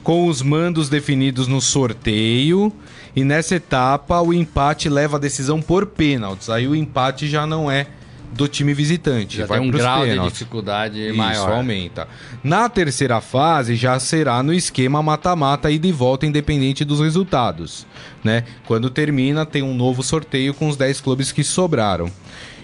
[0.02, 2.72] com os mandos definidos no sorteio.
[3.14, 6.48] E nessa etapa o empate leva a decisão por pênaltis.
[6.48, 7.86] Aí o empate já não é
[8.32, 9.38] do time visitante.
[9.38, 10.38] Já vai tem um grau de pênaltis.
[10.38, 11.52] dificuldade Isso, maior.
[11.52, 12.06] aumenta.
[12.42, 17.86] Na terceira fase já será no esquema mata-mata e de volta independente dos resultados,
[18.22, 18.44] né?
[18.66, 22.10] Quando termina tem um novo sorteio com os 10 clubes que sobraram.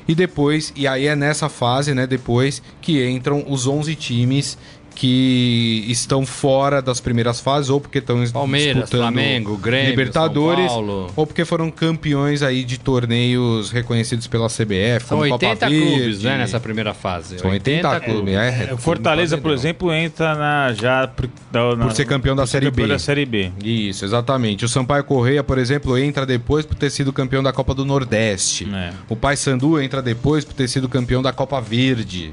[0.09, 4.57] E depois, e aí é nessa fase, né, depois que entram os 11 times
[4.97, 10.75] que estão fora das primeiras fases ou porque estão Palmeiras, disputando Flamengo, Grêmio, Libertadores São
[10.75, 11.13] Paulo.
[11.15, 15.99] ou porque foram campeões aí de torneios reconhecidos pela CBF, São como 80 Copa clubes,
[15.99, 16.25] Verde.
[16.25, 17.39] né, nessa primeira fase.
[17.39, 18.69] São 80 clubes, é.
[18.71, 22.47] É, o Fortaleza, por exemplo, entra na, já por, da- na- Por ser campeão da
[22.47, 22.93] ser Série campeão B.
[22.95, 23.53] da Série B.
[23.63, 24.65] Isso, exatamente.
[24.65, 28.67] O Sampaio Correia, por exemplo, entra depois por ter sido campeão da Copa do Nordeste.
[28.75, 28.93] É.
[29.11, 32.33] O Paysandu entra depois por ter sido campeão da Copa Verde,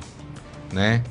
[0.71, 1.01] né?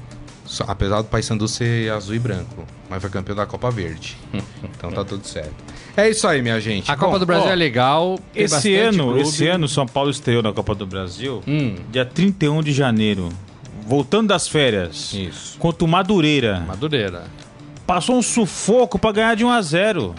[0.66, 4.16] Apesar do Paysandu ser azul e branco, mas foi campeão da Copa Verde.
[4.64, 5.54] então tá tudo certo.
[5.96, 6.90] É isso aí, minha gente.
[6.90, 8.18] A Copa Bom, do Brasil ó, é legal.
[8.34, 9.20] Esse ano, clube.
[9.20, 11.76] esse ano, São Paulo estreou na Copa do Brasil, Hum.
[11.90, 13.28] dia 31 de janeiro.
[13.86, 15.58] Voltando das férias, Isso.
[15.58, 16.60] contra o Madureira.
[16.60, 17.24] Madureira.
[17.86, 20.14] Passou um sufoco pra ganhar de 1 a 0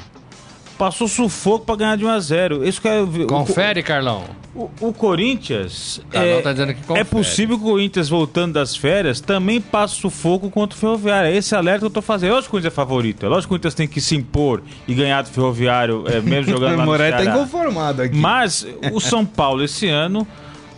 [0.78, 4.26] Passou sufoco pra ganhar de 1 a 0 Isso que é, o- Confere, Carlão.
[4.56, 6.00] O, o Corinthians.
[6.12, 9.96] Carlão é, tá dizendo que é possível que o Corinthians, voltando das férias, também passe
[9.96, 11.30] sufoco contra o Ferroviário.
[11.32, 12.34] É esse alerta que eu tô fazendo.
[12.34, 13.26] Lógico que o Corinthians é favorito.
[13.26, 16.52] É lógico que o Corinthians tem que se impor e ganhar do Ferroviário, é, mesmo
[16.54, 18.16] jogando lá O no Moraes tá inconformado aqui.
[18.16, 20.28] Mas o São Paulo, esse ano,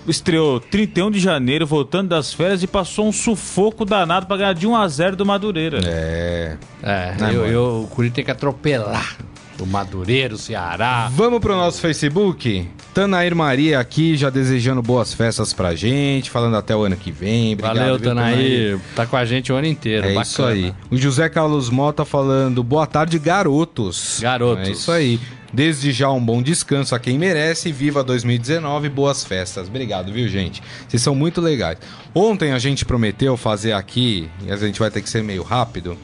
[0.08, 4.66] estreou 31 de janeiro, voltando das férias, e passou um sufoco danado pra ganhar de
[4.66, 5.80] 1 a 0 do Madureira.
[5.86, 6.58] É.
[6.82, 9.18] É, eu, eu- o Corinthians tem que atropelar.
[9.60, 11.10] O Madureira, o Ceará.
[11.14, 12.68] Vamos pro nosso Facebook?
[12.94, 17.54] Tanair Maria aqui, já desejando boas festas pra gente, falando até o ano que vem.
[17.54, 18.80] Obrigado, Valeu, viu, Tanaí.
[18.96, 20.06] Tá com a gente o ano inteiro.
[20.06, 20.24] É bacana.
[20.24, 20.74] isso aí.
[20.90, 24.20] O José Carlos Mota falando, boa tarde, garotos.
[24.22, 24.68] Garotos.
[24.68, 25.20] É isso aí.
[25.54, 27.72] Desde já um bom descanso a quem merece.
[27.72, 29.70] Viva 2019, boas festas.
[29.70, 30.62] Obrigado, viu, gente?
[30.88, 31.78] Vocês são muito legais.
[32.14, 35.98] Ontem a gente prometeu fazer aqui, e a gente vai ter que ser meio rápido.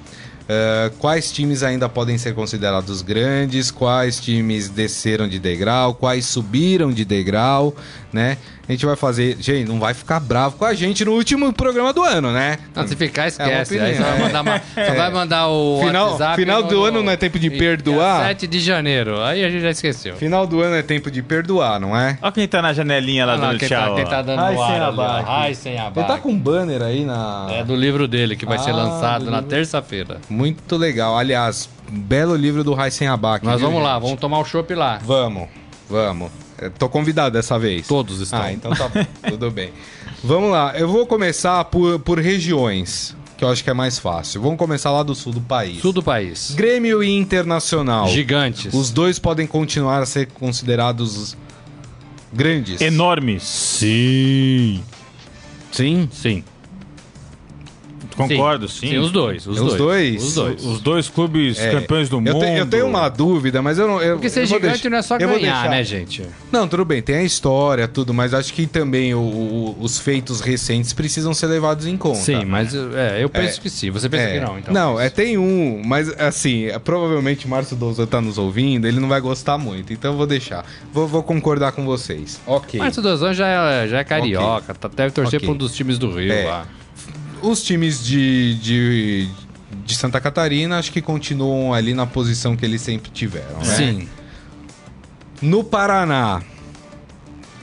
[0.49, 6.91] Eh, quais times ainda podem ser considerados grandes, quais times desceram de degrau, quais subiram
[6.91, 7.75] de degrau,
[8.11, 8.37] né?
[8.67, 9.35] A gente vai fazer.
[9.41, 12.57] Gente, não vai ficar bravo com a gente no último programa do ano, né?
[12.73, 13.75] Não, se ficar, esquece.
[13.75, 13.95] opinião, Aí
[14.31, 14.87] você vai é.
[14.87, 17.57] só vai mandar o Final- WhatsApp final no- do ano não é tempo de dia
[17.57, 18.27] perdoar?
[18.27, 19.21] 7 de janeiro.
[19.21, 20.15] Aí a gente já esqueceu.
[20.15, 22.17] Final do ano é tempo de perdoar, não é?
[22.21, 23.89] Olha quem tá na janelinha lá Olha lá, dando quem, tchau.
[23.89, 24.85] tá, quem tá dando Ai, sem ar ó.
[24.87, 25.25] abaque.
[25.27, 25.99] Ai, sem abaque.
[25.99, 27.47] Ele tá com um banner aí na.
[27.51, 30.17] É do livro dele, que vai ser Ah, lançado do na terça-feira.
[30.31, 31.17] Muito legal.
[31.17, 33.45] Aliás, belo livro do Raisen Abac.
[33.45, 34.03] Nós viu, vamos lá, gente?
[34.03, 34.99] vamos tomar o chopp lá.
[35.03, 35.49] Vamos,
[35.89, 36.31] vamos.
[36.57, 37.87] Eu tô convidado dessa vez.
[37.87, 38.41] Todos estão.
[38.41, 39.05] Ah, então tá bom.
[39.29, 39.71] Tudo bem.
[40.23, 40.73] Vamos lá.
[40.77, 44.41] Eu vou começar por, por regiões, que eu acho que é mais fácil.
[44.41, 45.81] Vamos começar lá do sul do país.
[45.81, 46.51] Sul do país.
[46.51, 48.07] Grêmio e Internacional.
[48.07, 48.73] Gigantes.
[48.73, 51.35] Os dois podem continuar a ser considerados
[52.31, 52.79] grandes.
[52.79, 53.43] Enormes.
[53.43, 54.83] Sim.
[55.71, 56.07] Sim.
[56.11, 56.43] Sim.
[58.15, 58.89] Concordo, sim.
[58.89, 59.45] Sim, os dois.
[59.47, 60.23] Os, Os dois?
[60.23, 60.65] Os dois.
[60.65, 62.39] Os dois clubes É, campeões do eu, mundo.
[62.39, 64.01] te- eu tenho uma dúvida, mas eu não.
[64.01, 66.25] Eu, Porque ser eu gigante deixar- não é só ganhar, deixar- né, gente?
[66.51, 70.41] Não, tudo bem, tem a história, tudo, mas acho que também o- o- os feitos
[70.41, 72.19] recentes precisam ser levados em conta.
[72.19, 73.61] Sim, mas é, eu penso É.
[73.61, 73.89] que sim.
[73.91, 74.73] Você pensa É, que não, então.
[74.73, 79.07] Não, é, tem um, mas assim, é, provavelmente Márcio Douza tá nos ouvindo, ele não
[79.09, 80.65] vai gostar muito, então eu vou deixar.
[80.93, 82.39] Vou, vou concordar com vocês.
[82.45, 82.79] Ok.
[82.79, 85.47] Márcio Dozan já é, já é carioca, tá- deve torcer Ok.
[85.47, 86.45] pra um dos times do Rio É.
[86.45, 86.65] lá.
[87.41, 89.29] Os times de, de,
[89.85, 93.65] de Santa Catarina acho que continuam ali na posição que eles sempre tiveram, né?
[93.65, 94.09] Sim.
[95.41, 96.41] No Paraná.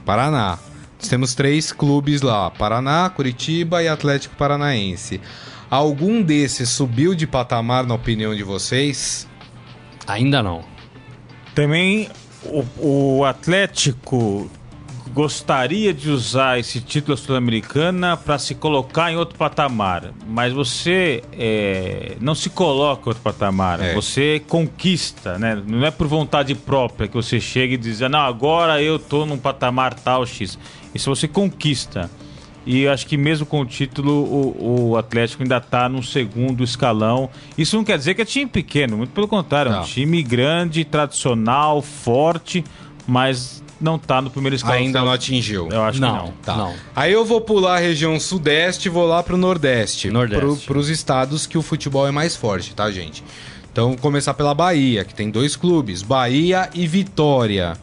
[0.04, 0.58] Paraná.
[0.98, 5.20] Nós temos três clubes lá: Paraná, Curitiba e Atlético Paranaense.
[5.70, 9.28] Algum desses subiu de patamar, na opinião de vocês?
[10.06, 10.64] Ainda não.
[11.54, 12.08] Também
[12.44, 14.50] o, o Atlético
[15.18, 22.12] gostaria de usar esse título sul-americana para se colocar em outro patamar, mas você é,
[22.20, 23.94] não se coloca em outro patamar, É.
[23.94, 25.60] você conquista, né?
[25.66, 29.36] Não é por vontade própria que você chega e diz, não, agora eu tô num
[29.36, 30.56] patamar tal X.
[30.94, 32.08] Isso você conquista.
[32.64, 36.62] E eu acho que mesmo com o título, o, o Atlético ainda está no segundo
[36.62, 37.28] escalão.
[37.56, 39.84] Isso não quer dizer que é time pequeno, muito pelo contrário, é um Não.
[39.84, 42.62] time grande, tradicional, forte,
[43.04, 44.78] mas não tá no primeiro escalão.
[44.78, 45.68] Ainda não atingiu.
[45.70, 46.32] Eu acho Não, que não.
[46.42, 46.56] Tá.
[46.56, 46.74] não.
[46.96, 50.10] Aí eu vou pular a região sudeste e vou lá pro nordeste.
[50.10, 50.40] Nordeste.
[50.44, 53.22] Pro, pros estados que o futebol é mais forte, tá, gente?
[53.72, 57.76] Então, vou começar pela Bahia, que tem dois clubes, Bahia e Vitória.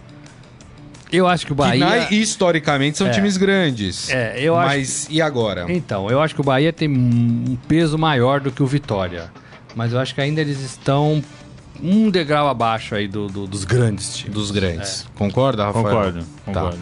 [1.12, 1.86] Eu acho que o Que Bahia.
[1.86, 3.12] na- historicamente são É.
[3.12, 4.10] times grandes.
[4.10, 5.66] É, eu acho Mas e agora?
[5.70, 9.32] Então, eu acho que o Bahia tem um peso maior do que o Vitória.
[9.76, 11.24] Mas eu acho que ainda eles estão
[11.82, 14.34] um degrau abaixo aí do, do- dos grandes times.
[14.34, 15.06] Dos grandes.
[15.16, 15.84] Concorda, Rafael?
[15.86, 16.54] Concordo, Tá.
[16.54, 16.80] concordo.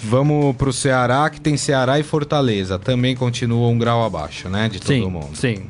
[0.00, 2.78] Vamos pro Ceará, que tem Ceará e Fortaleza.
[2.78, 4.68] Também continua um grau abaixo, né?
[4.68, 5.30] De todo Sim, mundo.
[5.34, 5.64] sim.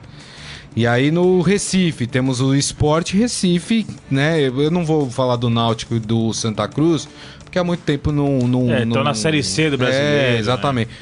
[0.76, 4.40] E aí no Recife, temos o Esporte Recife, né?
[4.42, 7.08] Eu não vou falar do Náutico e do Santa Cruz,
[7.42, 8.40] porque há muito tempo não.
[8.46, 10.88] não É, não- na Série C do brasileiro, É, exatamente.
[10.88, 10.94] Né?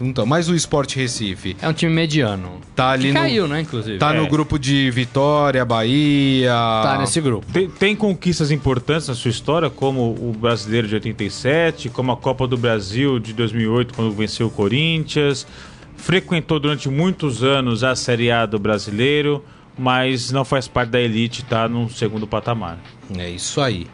[0.00, 2.60] Então, mas o Esporte Recife É um time mediano.
[2.74, 3.20] tá ali que no.
[3.20, 3.98] caiu, né, inclusive.
[3.98, 4.18] Tá É.
[4.20, 6.50] no grupo de Vitória, Bahia.
[6.82, 7.46] Tá nesse grupo.
[7.52, 12.46] Tem, tem conquistas importantes na sua história, como o Brasileiro de 87, como a Copa
[12.46, 15.46] do Brasil de 2008, quando venceu o Corinthians.
[15.96, 19.44] Frequentou durante muitos anos a Série A do Brasileiro,
[19.76, 22.78] mas não faz parte da elite, tá no segundo patamar.
[23.18, 23.86] É isso aí.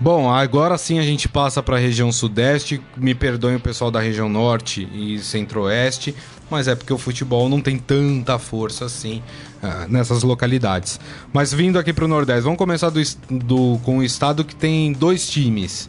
[0.00, 2.80] Bom, agora sim a gente passa para a região sudeste.
[2.96, 6.14] Me perdoem o pessoal da região norte e centro-oeste,
[6.50, 9.22] mas é porque o futebol não tem tanta força assim
[9.62, 10.98] ah, nessas localidades.
[11.32, 14.92] Mas vindo aqui para o nordeste, vamos começar do, do- com o estado que tem
[14.92, 15.88] dois times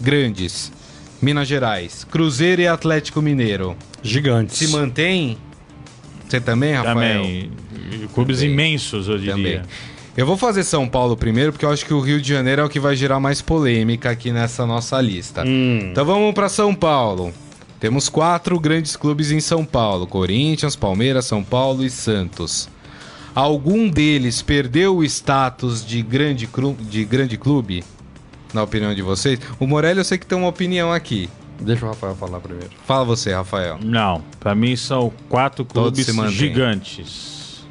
[0.00, 0.70] grandes.
[1.20, 3.74] Minas Gerais, Cruzeiro e Atlético Mineiro.
[4.02, 4.58] Gigantes.
[4.58, 5.38] Se mantém?
[6.28, 6.94] Você também, Rafael?
[7.22, 7.50] Também,
[8.14, 8.52] clubes Também.
[8.52, 9.34] imensos, eu diria.
[9.34, 9.60] Também.
[10.16, 12.64] Eu vou fazer São Paulo primeiro, porque eu acho que o Rio de Janeiro é
[12.64, 15.44] o que vai gerar mais polêmica aqui nessa nossa lista.
[15.46, 15.90] Hum.
[15.92, 17.32] Então vamos para São Paulo.
[17.78, 22.68] Temos quatro grandes clubes em São Paulo: Corinthians, Palmeiras, São Paulo e Santos.
[23.34, 27.84] Algum deles perdeu o status de grande, clu- de grande clube?
[28.54, 29.38] Na opinião de vocês?
[29.60, 31.28] O Morelli eu sei que tem uma opinião aqui.
[31.60, 32.70] Deixa o Rafael falar primeiro.
[32.86, 33.78] Fala você, Rafael.
[33.82, 37.66] Não, pra mim são quatro Todos clubes gigantes.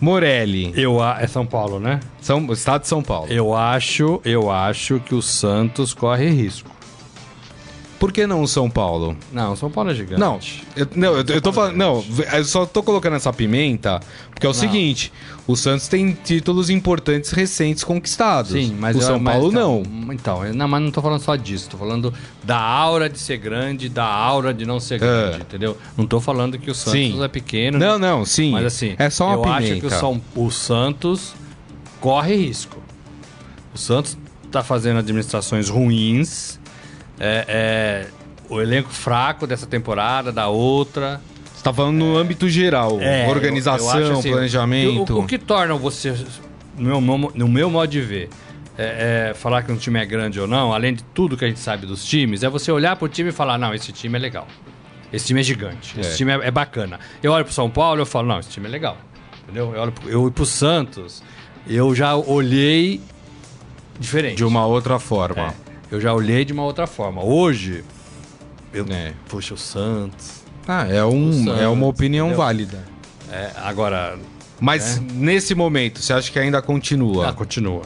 [0.00, 1.98] Morelli, Eu, a- é São Paulo, né?
[2.20, 3.26] São, Estado de São Paulo.
[3.32, 6.70] Eu acho, eu acho que o Santos corre risco.
[7.98, 9.16] Por que não o São Paulo?
[9.32, 10.20] Não, o São Paulo é gigante.
[10.20, 10.38] Não,
[10.76, 11.74] eu, não, eu, eu tô falando.
[11.76, 13.98] Não, eu só tô colocando essa pimenta
[14.30, 14.58] porque é o Não.
[14.60, 15.12] seguinte:
[15.48, 18.52] o Santos tem títulos importantes recentes conquistados.
[18.52, 20.12] Sim, mas o eu- São mas, Paulo então, não.
[20.14, 23.88] Então, não, mas não tô falando só disso, tô falando da aura de ser grande,
[23.88, 25.40] da aura de não ser grande, É.
[25.40, 25.76] entendeu?
[25.96, 27.20] Não tô falando que o Santos Sim.
[27.20, 27.78] é pequeno.
[27.80, 28.52] Não, não, sim.
[28.52, 29.72] Mas assim, é só uma eu pimenta.
[29.72, 31.34] acho que o, São- o Santos
[32.00, 32.78] corre risco.
[33.74, 34.16] O Santos
[34.52, 36.60] tá fazendo administrações ruins.
[37.20, 38.06] É, é,
[38.48, 41.20] o elenco fraco dessa temporada, da outra.
[41.54, 45.16] Você tá falando no âmbito geral: É, eu- organização, eu assim, planejamento.
[45.16, 46.14] O, o que torna você,
[46.76, 48.28] no meu, no meu modo de ver,
[48.76, 51.48] é, é, falar que um time é grande ou não, além de tudo que a
[51.48, 54.20] gente sabe dos times, é você olhar pro time e falar: não, esse time é
[54.20, 54.46] legal.
[55.12, 55.98] Esse time é gigante.
[55.98, 56.16] Esse É.
[56.16, 57.00] time é, é bacana.
[57.22, 58.96] Eu olho pro São Paulo e eu falo: não, esse time é legal.
[59.42, 59.74] Entendeu?
[59.74, 61.22] Eu olho pro, eu pro Santos,
[61.66, 63.00] eu já olhei
[63.98, 64.36] diferente.
[64.36, 65.54] De uma outra forma.
[65.90, 67.22] É, eu já olhei de uma outra forma.
[67.24, 67.84] Hoje,
[68.72, 69.12] eu, É.
[69.28, 70.42] puxa, o Santos.
[70.66, 72.44] Ah, é, um, O Santos, é uma opinião entendeu?
[72.44, 72.84] válida.
[73.30, 74.18] É, agora,
[74.60, 77.28] Mas nesse momento, você acha que ainda continua?
[77.28, 77.82] ah, continua.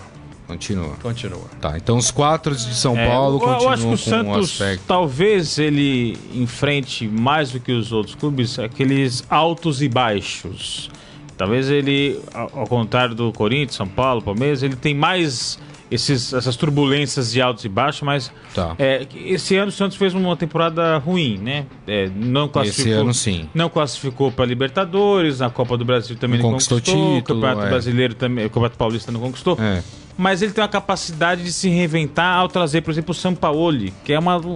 [0.46, 0.96] Continua.
[1.02, 1.44] Continua.
[1.60, 3.94] Tá, então os quatro de São É, Paulo eu, continuam eu acho que o com
[3.94, 3.96] um
[4.34, 4.82] Santos, aspecto.
[4.86, 10.90] talvez ele enfrente mais do que os outros clubes aqueles altos e baixos.
[11.38, 15.58] Talvez ele, ao ao contrário do Corinthians, São Paulo, Palmeiras, ele tem mais
[15.94, 18.74] esses, essas turbulências de altos e baixos, mas Tá.
[18.78, 21.66] é, esse ano o Santos fez uma temporada ruim, né?
[21.86, 23.48] É, não classificou, ano, sim.
[23.54, 27.22] Não classificou para Libertadores, na Copa do Brasil também Não não conquistou conquistou, título, o
[27.22, 27.68] Campeonato é.
[27.70, 29.82] Brasileiro também, o Campeonato Paulista não conquistou É.
[30.16, 34.12] mas ele tem uma capacidade de se reinventar ao trazer, por exemplo, o Sampaoli, que
[34.12, 34.54] é uma, o,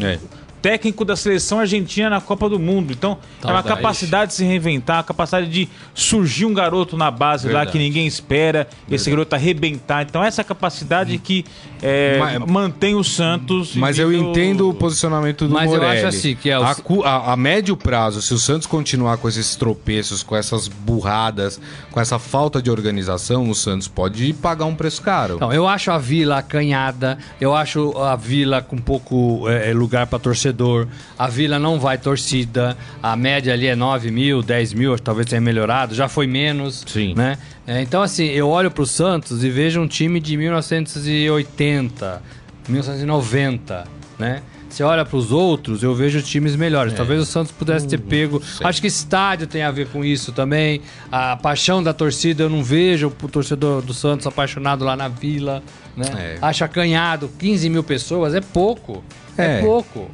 [0.00, 0.18] É.
[0.62, 2.92] técnico da seleção argentina na Copa do Mundo.
[2.92, 7.46] Então, é uma capacidade de se reinventar, a capacidade de surgir um garoto na base
[7.48, 7.72] lá Verdade.
[7.72, 10.02] que ninguém espera, esse garoto arrebentar.
[10.08, 11.44] Então, essa capacidade que
[11.82, 13.74] é, Mas- mantém o Santos.
[13.74, 15.98] Mas eu entendo o posicionamento do Mas eu Morelli.
[15.98, 19.28] acho assim, que é o- a, a- a médio prazo, se o Santos continuar com
[19.28, 21.60] esses tropeços, com essas burradas,
[21.90, 25.34] com essa falta de organização, o Santos pode pagar um preço caro.
[25.36, 30.18] Então, eu acho a Vila acanhada, eu acho a Vila com pouco é, lugar para
[30.52, 30.86] torcedor,
[31.18, 35.40] a Vila não vai torcida, a média ali é 9 mil, 10 mil, talvez tenha
[35.40, 36.84] melhorado, já foi menos.
[36.86, 37.14] Sim.
[37.16, 37.38] Né?
[37.66, 42.22] É, então, assim, eu olho pro Santos e vejo um time de 1980,
[42.68, 43.84] 1990.
[44.18, 44.42] né?
[44.68, 46.56] Você olha para os outros, eu vejo times É.
[46.56, 46.94] melhores.
[46.94, 48.40] Talvez o Santos pudesse Hum, ter pego.
[48.64, 50.80] Acho que estádio tem a ver com isso também.
[51.10, 55.62] A paixão da torcida, eu não vejo o torcedor do Santos apaixonado lá na vila,
[55.94, 56.06] né?
[56.16, 56.38] É.
[56.40, 57.28] Acho acanhado.
[57.38, 59.04] 15 mil pessoas é pouco.
[59.36, 59.60] É, É.
[59.60, 60.10] pouco.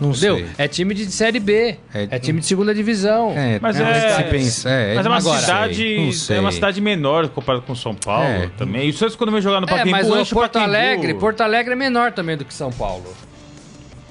[0.00, 0.36] Não Entendeu?
[0.36, 0.46] sei.
[0.56, 1.76] É time de Série B.
[1.92, 3.32] É- É, time de segunda divisão.
[3.36, 5.96] É, Mas é, é- se pensa, é, Mas é uma não sei, cidade.
[5.98, 6.36] não sei.
[6.36, 8.50] É uma cidade menor comparado com São Paulo É.
[8.56, 8.86] também.
[8.86, 10.74] E o Santos, quando vem jogar no É, Pacaembu, mas o enche Porto Pacaembu.
[10.74, 13.04] Alegre, Porto Alegre é menor também do que São Paulo.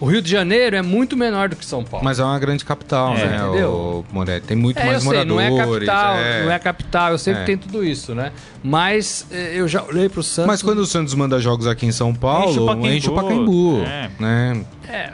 [0.02, 2.06] O Rio de Janeiro é muito menor do que São Paulo.
[2.06, 3.70] Mas é uma grande capital, É, né, entendeu?
[3.70, 4.48] o Moretti?
[4.48, 5.90] Tem muito é, eu mais sei, não moradores.
[5.90, 6.44] é capital, é.
[6.46, 7.38] não é capital, eu sei É.
[7.40, 8.32] que tem tudo isso, né?
[8.64, 10.48] Mas eh, eu já olhei pro Santos.
[10.48, 12.88] Mas quando o Santos manda jogos aqui em São Paulo, Enche o Pacaembu.
[12.88, 13.84] enche o Pacaembu.
[13.86, 14.10] É.
[14.18, 14.62] Né?
[14.88, 15.10] É,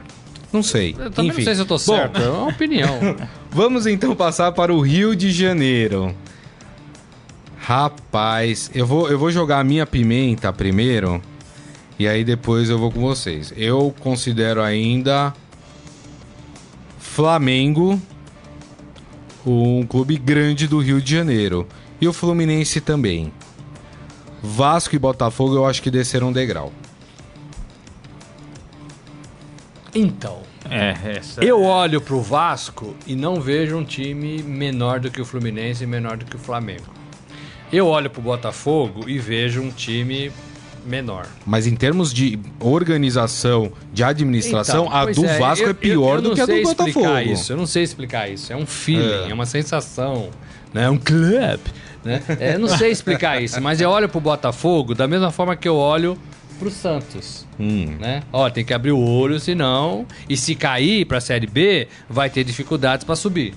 [0.55, 0.95] Não sei.
[0.97, 1.39] eu também Enfim.
[1.39, 3.17] não sei se eu tô certo, é uma opinião.
[3.51, 6.15] Vamos então passar para o Rio de Janeiro.
[7.57, 11.21] Rapaz, eu vou, eu vou jogar a minha pimenta primeiro.
[11.99, 13.53] E aí depois eu vou com vocês.
[13.57, 15.33] Eu considero ainda
[16.99, 17.99] Flamengo
[19.45, 21.67] um clube grande do Rio de Janeiro.
[21.99, 23.33] E o Fluminense também.
[24.41, 26.71] Vasco e Botafogo eu acho que desceram um degrau.
[29.95, 30.39] Então,
[30.69, 31.43] É, essa.
[31.43, 35.87] eu olho pro Vasco e não vejo um time menor do que o Fluminense e
[35.87, 36.83] menor do que o Flamengo.
[37.71, 40.31] Eu olho pro Botafogo e vejo um time
[40.85, 41.25] menor.
[41.45, 46.09] Mas em termos de organização, de administração, Então, a do é, Vasco eu- é pior
[46.09, 46.89] eu- eu do que a do sei Botafogo.
[46.89, 48.53] explicar Isso, eu não sei explicar isso.
[48.53, 49.31] É um feeling, É.
[49.31, 50.29] é, uma sensação,
[50.73, 50.83] né?
[50.83, 51.59] É um club,
[52.03, 52.21] né?
[52.39, 55.67] É, eu não sei explicar isso, mas eu olho pro Botafogo da mesma forma que
[55.67, 56.15] eu olho
[56.55, 57.95] pro Santos, Hum.
[57.99, 58.23] né?
[58.33, 62.43] Ó, tem que abrir o olho, senão e se cair pra Série B, vai ter
[62.43, 63.53] dificuldades pra subir.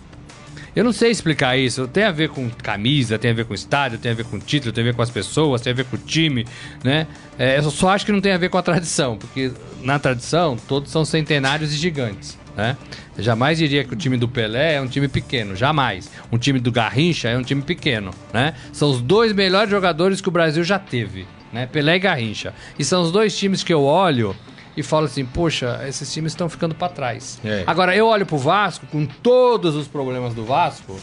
[0.76, 1.88] Eu não sei explicar isso.
[1.88, 4.72] Tem a ver com camisa, tem a ver com estádio, tem a ver com título,
[4.72, 6.46] tem a ver com as pessoas, tem a ver com o time,
[6.84, 7.06] né?
[7.36, 9.50] É, eu só acho que não tem a ver com a tradição, porque
[9.82, 12.76] na tradição todos são centenários e gigantes, né?
[13.16, 16.08] Eu jamais diria que o time do Pelé é um time pequeno, jamais.
[16.30, 18.54] Um time do Garrincha é um time pequeno, né?
[18.72, 21.66] São os dois melhores jogadores que o Brasil já teve, né?
[21.66, 22.54] Pelé e Garrincha.
[22.78, 24.34] E são os dois times que eu olho
[24.76, 27.40] e falo assim, poxa, esses times estão ficando para trás.
[27.44, 27.64] É.
[27.66, 30.98] Agora, eu olho pro Vasco, com todos os problemas do Vasco,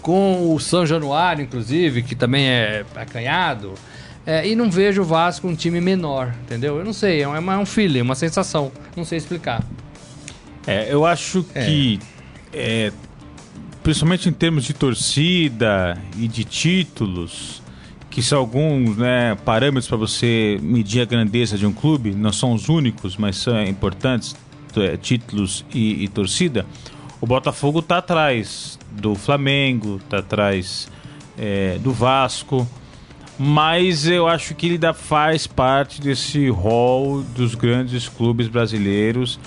[0.00, 3.74] com o São Januário, inclusive, que também é acanhado,
[4.24, 6.78] é, e não vejo o Vasco um time menor, entendeu?
[6.78, 8.70] Eu não sei, é um, é um feeling, uma sensação.
[8.96, 9.62] Não sei explicar.
[10.66, 11.98] É, eu acho que,
[12.52, 12.92] é,
[13.82, 17.62] principalmente em termos de torcida e de títulos,
[18.18, 22.52] que são alguns né, parâmetros para você medir a grandeza de um clube, não são
[22.52, 24.34] os únicos, mas são importantes,
[24.76, 26.66] é, títulos e, e torcida,
[27.20, 30.88] o Botafogo está atrás do Flamengo, está atrás
[31.38, 32.66] é, do Vasco,
[33.38, 39.38] mas eu acho que ele ainda faz parte desse hall dos grandes clubes brasileiros.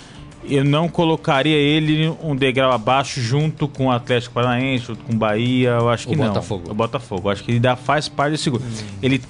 [0.44, 5.16] Eu não colocaria ele um degrau abaixo junto com o Atlético Paranaense, junto com o
[5.16, 6.28] Bahia, eu acho que O não.
[6.28, 6.72] Botafogo.
[6.72, 7.28] O Botafogo.
[7.28, 8.66] Eu acho que ele ainda faz parte desse grupo.
[9.02, 9.22] Ele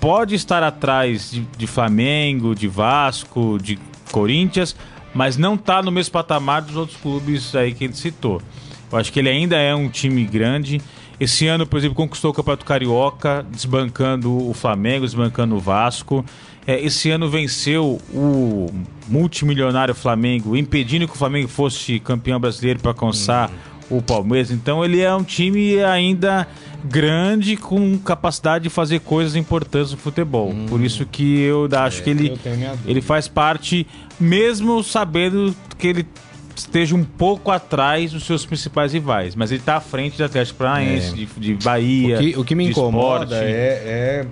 [0.00, 3.78] pode estar atrás de, de Flamengo, de Vasco, de
[4.10, 4.76] Corinthians,
[5.14, 8.42] mas não está no mesmo patamar dos outros clubes aí que ele citou.
[8.90, 10.80] Eu acho que ele ainda é um time grande.
[11.18, 16.24] Esse ano, por exemplo, conquistou o Campeonato Carioca, desbancando o Flamengo, desbancando o Vasco.
[16.66, 18.68] É, esse ano venceu o
[19.08, 23.50] multimilionário Flamengo, impedindo que o Flamengo fosse campeão brasileiro para alcançar
[23.88, 24.50] o Palmeiras.
[24.50, 26.46] Então ele é um time ainda
[26.84, 30.52] grande com capacidade de fazer coisas importantes no futebol.
[30.68, 32.38] Por isso que eu acho que ele,
[32.84, 33.86] ele faz parte,
[34.18, 36.06] mesmo sabendo que ele
[36.56, 40.58] esteja um pouco atrás dos seus principais rivais, mas ele está à frente do Atlético
[40.58, 41.12] Paranaense, É.
[41.14, 42.16] de, de Bahia.
[42.16, 44.26] O que, o que me incomoda é, é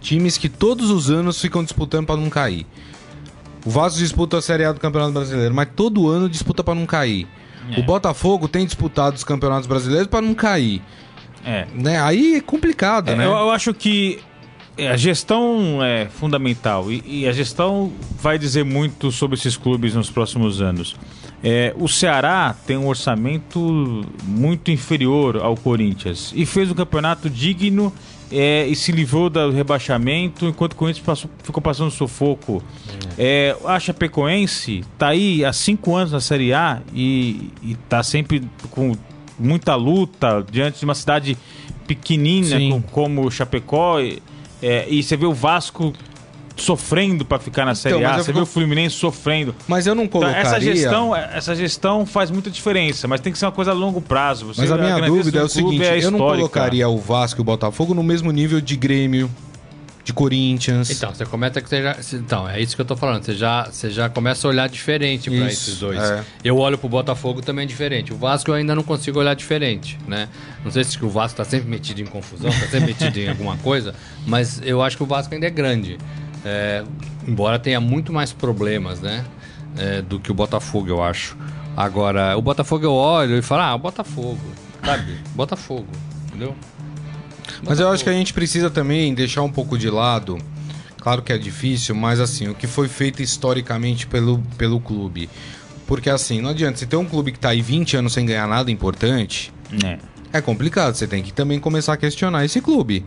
[0.00, 2.66] times que todos os anos ficam disputando para não cair.
[3.66, 6.86] O Vasco disputa a Série A do Campeonato Brasileiro, mas todo ano disputa para não
[6.86, 7.26] cair.
[7.76, 7.80] É.
[7.80, 10.80] O Botafogo tem disputado os campeonatos brasileiros para não cair.
[11.44, 11.66] É.
[11.74, 12.00] Né?
[12.00, 13.26] Aí é complicado, É, né?
[13.26, 14.20] eu, eu acho que
[14.86, 20.10] a gestão é fundamental e, e a gestão vai dizer muito sobre esses clubes nos
[20.10, 20.94] próximos anos.
[21.42, 27.92] É, o Ceará tem um orçamento muito inferior ao Corinthians e fez um campeonato digno
[28.30, 32.62] é, e se livrou do rebaixamento enquanto o Corinthians passou- ficou passando sufoco.
[33.16, 38.42] É, a Chapecoense tá aí há cinco anos na Série A e, e tá sempre
[38.70, 38.92] com
[39.38, 41.36] muita luta diante de uma cidade
[41.86, 44.20] pequenina com- como Chapecó e,
[44.62, 45.92] é, e você vê o Vasco
[46.56, 49.54] sofrendo para ficar na Série Então, A, você vê o Fluminense sofrendo.
[49.68, 50.40] Mas eu não Então, colocaria...
[50.48, 54.00] essa gestão, essa gestão faz muita diferença, mas tem que ser uma coisa a longo
[54.00, 54.46] prazo.
[54.46, 57.42] Você- Mas a minha dúvida é o seguinte, é eu não colocaria o Vasco e
[57.42, 59.30] o Botafogo no mesmo nível de Grêmio,
[60.08, 60.90] de Corinthians.
[60.90, 61.96] Então, você começa que você já.
[62.14, 63.22] Então, é isso que eu tô falando.
[63.24, 65.98] Você já, você já começa a olhar diferente pra Isso, esses dois.
[65.98, 66.24] é.
[66.42, 68.12] Eu olho pro Botafogo também diferente.
[68.12, 70.28] O Vasco eu ainda não consigo olhar diferente, né?
[70.64, 73.56] Não sei se o Vasco tá sempre metido em confusão, tá sempre metido em alguma
[73.62, 73.94] coisa,
[74.26, 75.98] mas eu acho que o Vasco ainda é grande.
[76.44, 76.82] É,
[77.26, 79.24] embora tenha muito mais problemas, né?
[79.76, 81.36] é, do que o Botafogo, eu acho.
[81.76, 84.40] Agora, o Botafogo eu olho e falo, ah, o Botafogo,
[84.84, 85.16] sabe?
[85.34, 85.86] Botafogo,
[86.26, 86.54] entendeu?
[87.62, 90.38] Mas eu acho que a gente precisa também deixar um pouco de lado.
[91.00, 95.28] Claro que é difícil, mas assim, o que foi feito historicamente pelo, pelo clube.
[95.86, 98.46] Porque assim, não adianta, você ter um clube que tá aí 20 anos sem ganhar
[98.46, 99.52] nada importante,
[99.84, 99.98] É.
[100.32, 100.94] é complicado.
[100.94, 103.04] Você tem que também começar a questionar esse clube,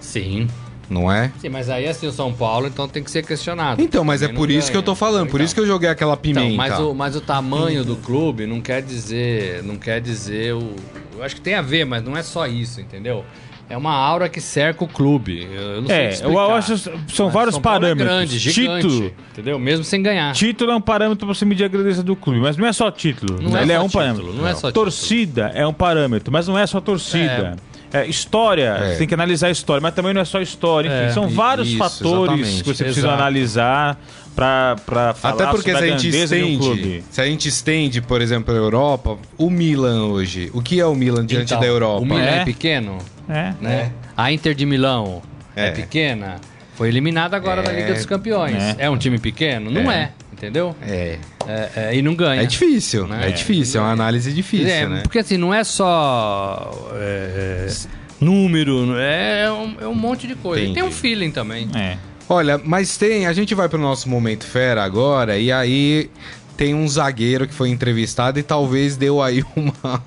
[0.00, 0.48] Sim.
[0.90, 1.32] Não é?
[1.40, 3.80] Sim, mas aí assim o São Paulo, então tem que ser questionado.
[3.82, 4.96] Então, mas é por isso que eu tô ganha.
[4.96, 5.44] falando, por Então.
[5.44, 6.46] isso que eu joguei aquela pimenta.
[6.46, 9.62] Então, mas, o, mas o tamanho do clube não quer dizer.
[9.62, 10.74] Não quer dizer o.
[11.16, 13.24] Eu acho que tem a ver, mas não é só isso, entendeu?
[13.70, 15.48] É uma aura que cerca o clube.
[15.50, 18.10] Eu não sei É, te eu acho que são Mas vários São Paulo parâmetros.
[18.10, 19.12] É grande, gigante, Título.
[19.32, 19.58] entendeu?
[19.58, 20.34] Mesmo sem ganhar.
[20.34, 22.90] Título é um parâmetro pra você medir a grandeza do clube, mas não é só
[22.90, 23.40] título.
[23.40, 24.32] Não é Ele é, só um título, parâmetro.
[24.34, 27.56] não é só torcida é um parâmetro, mas não é só torcida.
[27.56, 27.71] É,
[28.06, 28.90] história, É.
[28.92, 30.88] você tem que analisar a história, mas também não é só história.
[30.88, 32.62] Enfim, É, são vários isso, fatores exatamente.
[32.64, 33.22] que você precisa Exato.
[33.22, 34.00] analisar
[34.34, 37.04] pra, pra falar Até porque se sobre a a gente um estende, clube.
[37.10, 40.94] se a gente estende, por exemplo, a Europa, o Milan hoje, o que é o
[40.94, 42.00] Milan diante Então, da Europa?
[42.00, 42.44] O Milan é, É.
[42.44, 43.52] pequeno, É.
[43.60, 43.92] né?
[44.16, 45.20] A Inter de Milão
[45.54, 45.70] é, É.
[45.70, 46.36] pequena.
[46.74, 47.76] Foi eliminada agora da É.
[47.80, 48.56] Liga dos Campeões.
[48.56, 48.76] É.
[48.86, 49.70] É, um time pequeno?
[49.70, 49.96] Não É.
[50.04, 50.74] é, entendeu?
[50.80, 51.18] É,
[51.48, 52.42] É, é, e não ganha.
[52.42, 53.28] é difícil, Né?
[53.28, 55.00] é difícil, é uma análise difícil, É, né?
[55.02, 57.72] Porque assim, não é só é, é,
[58.20, 60.60] número, é, é um, é um monte de coisa.
[60.62, 60.80] E Entendi.
[60.80, 61.68] tem um feeling também.
[61.74, 61.96] É.
[62.28, 66.08] Olha, mas tem, a gente vai pro nosso momento fera agora e aí
[66.56, 70.02] tem um zagueiro que foi entrevistado e talvez deu aí uma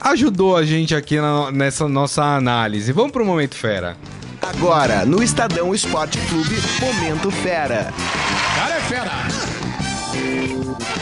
[0.00, 2.92] ajudou a gente aqui na- nessa nossa análise.
[2.92, 3.96] Vamos pro momento fera.
[4.42, 7.92] Agora, no Estadão Esporte Clube, Momento Fera.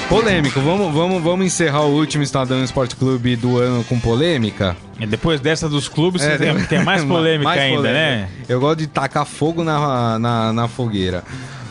[0.09, 4.75] Polêmico, vamos, vamos, vamos encerrar o último Estadão Esporte Clube do ano com polêmica?
[4.99, 7.93] E depois dessa dos clubes, É, tem, tem mais polêmica mais ainda, polêmica.
[8.01, 8.29] né?
[8.49, 11.23] Eu gosto de tacar fogo na, na, na fogueira.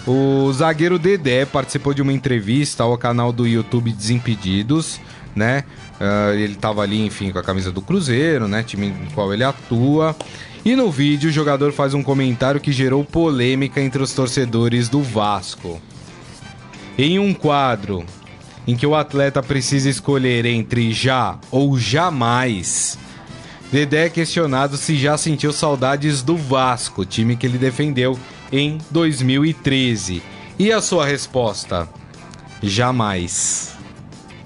[0.06, 5.02] O zagueiro Dedé participou de uma entrevista ao canal do YouTube Desimpedidos,
[5.36, 5.64] né?
[6.00, 8.62] Ah, ele tava ali, enfim, com a camisa do Cruzeiro, né?
[8.62, 10.16] Time no qual ele atua.
[10.64, 15.02] E no vídeo, o jogador faz um comentário que gerou polêmica entre os torcedores do
[15.02, 15.82] Vasco.
[16.98, 18.06] Em um quadro
[18.68, 23.00] em que o atleta precisa escolher entre já ou jamais,
[23.72, 28.18] Dedé é questionado se já sentiu saudades do Vasco, time que ele defendeu
[28.52, 30.24] em 2013.
[30.58, 31.88] E a sua resposta?
[32.64, 33.76] Jamais.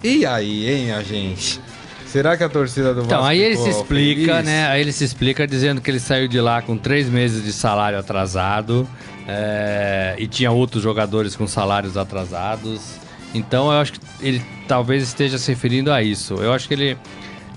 [0.03, 1.61] E aí, hein, a gente?
[2.07, 4.45] Será que a torcida do Vasco Então, aí ele se explica, feliz?
[4.45, 4.67] né?
[4.67, 7.99] Aí ele se explica dizendo que ele saiu de lá com três meses de salário
[7.99, 8.89] atrasado
[9.27, 12.99] é, e tinha outros jogadores com salários atrasados.
[13.33, 16.35] Então eu acho que ele talvez esteja se referindo a isso.
[16.35, 16.97] Eu acho que ele.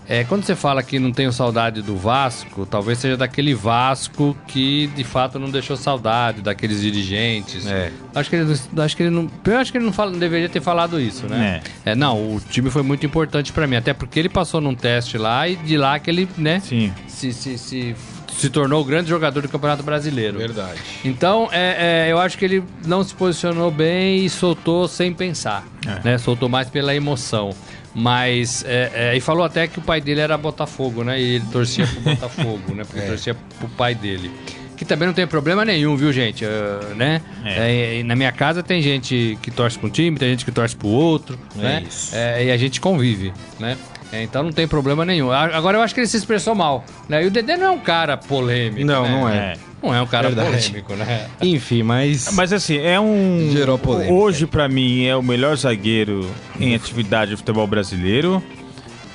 [0.06, 4.86] É, quando você fala que não tenho saudade do Vasco, talvez seja daquele Vasco que
[4.88, 7.66] de fato não deixou saudade daqueles dirigentes.
[7.66, 7.90] É.
[8.14, 10.48] Acho que ele, acho que ele não, eu acho que ele não, fala, não deveria
[10.48, 11.62] ter falado isso, né?
[11.86, 15.16] É, não, o time foi muito importante pra mim, até porque ele passou num teste
[15.16, 16.92] lá e de lá que ele, né, Sim.
[17.08, 17.96] se, se, se,
[18.38, 20.38] se tornou o grande jogador do Campeonato Brasileiro.
[20.38, 20.80] Verdade.
[21.04, 25.64] Então, é, é, eu acho que ele não se posicionou bem e soltou sem pensar,
[25.86, 26.00] É.
[26.04, 26.18] né?
[26.18, 27.50] Soltou mais pela emoção.
[27.94, 31.20] Mas, é, é, e falou até que o pai dele era Botafogo, né?
[31.20, 32.82] E ele torcia pro Botafogo, né?
[32.84, 34.30] Porque torcia pro pai dele.
[34.76, 36.44] Que também não tem problema nenhum, viu, gente?
[36.44, 37.22] É, né?
[37.44, 37.70] É.
[37.70, 40.50] É, e na minha casa tem gente que torce pra um time, tem gente que
[40.50, 41.84] torce pro outro, né?
[41.88, 42.14] isso.
[42.16, 43.78] É, e a gente convive, né?
[44.14, 45.32] É, então não tem problema nenhum.
[45.32, 47.24] Agora eu acho que ele se expressou mal, né?
[47.24, 49.10] E o Dedé não é um cara polêmico, Não, né?
[49.10, 49.36] não é.
[49.36, 49.56] É.
[49.82, 50.68] Não é um cara Verdade.
[50.68, 51.26] polêmico, né?
[51.42, 52.32] Enfim, mas.
[52.32, 53.50] Mas assim, é um.
[53.52, 54.12] Gerou polêmica.
[54.14, 58.42] Hoje, pra mim, é o melhor zagueiro em atividade de futebol brasileiro.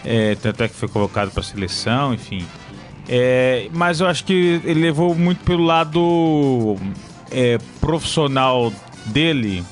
[0.05, 2.45] É, tanto é que foi colocado pra seleção, enfim.
[3.07, 6.77] É, mas eu acho que ele levou muito pelo lado
[7.31, 8.71] é, profissional
[9.05, 9.63] dele.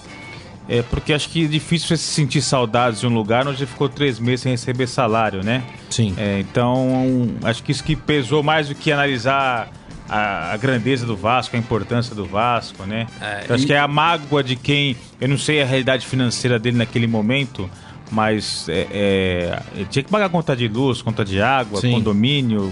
[0.70, 4.20] É, porque acho que é difícil você sentir saudades de um lugar onde ficou três
[4.20, 5.64] meses sem receber salário, né?
[5.90, 6.14] Sim.
[6.18, 9.70] É, então, acho que isso que pesou mais do que analisar
[10.10, 13.08] a, a grandeza do Vasco, a importância do Vasco, né?
[13.22, 14.96] É, Então, acho e- que é a mágoa de quem.
[15.22, 17.70] Eu não sei a realidade financeira dele naquele momento,
[18.12, 21.92] mas é, é, ele tinha que pagar conta de luz, conta de água, Sim.
[21.92, 22.72] condomínio,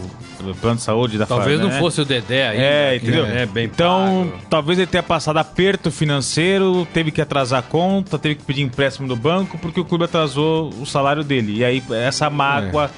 [0.62, 1.66] plano de saúde da Talvez família.
[1.66, 1.80] não né?
[1.80, 2.64] fosse o Dedé ainda.
[2.64, 3.26] É, que entendeu?
[3.26, 4.44] É bem então, pago.
[4.50, 9.08] talvez ele tenha passado aperto financeiro, teve que atrasar a conta, teve que pedir empréstimo
[9.08, 11.58] do banco, porque o clube atrasou o salário dele.
[11.58, 12.90] E aí, essa mágoa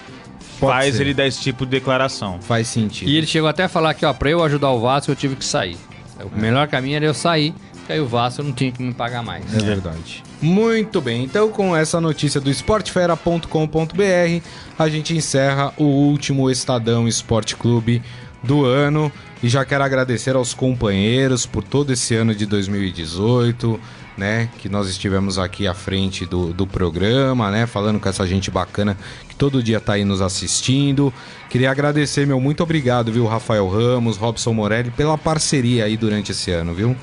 [0.59, 1.01] faz ser.
[1.01, 2.39] ele dar esse tipo de declaração.
[2.41, 3.09] Faz sentido.
[3.09, 5.35] E ele chegou até a falar que, ó, pra eu ajudar o Vasco, eu tive
[5.35, 5.77] que sair.
[6.19, 9.23] O melhor caminho era eu sair, porque aí o Vasco não tinha que me pagar
[9.23, 9.55] mais.
[9.55, 10.23] É verdade.
[10.41, 14.43] Muito bem, então com essa notícia do esportefera.com.br,
[14.77, 18.03] a gente encerra o último Estadão Esporte Clube
[18.43, 19.11] do ano.
[19.41, 23.79] E já quero agradecer aos companheiros por todo esse ano de 2018,
[24.17, 24.49] né?
[24.57, 27.67] Que nós estivemos aqui à frente do, do programa, né?
[27.67, 28.97] Falando com essa gente bacana
[29.29, 31.13] que todo dia tá aí nos assistindo.
[31.49, 36.49] Queria agradecer, meu muito obrigado, viu, Rafael Ramos, Robson Morelli, pela parceria aí durante esse
[36.49, 36.95] ano, viu?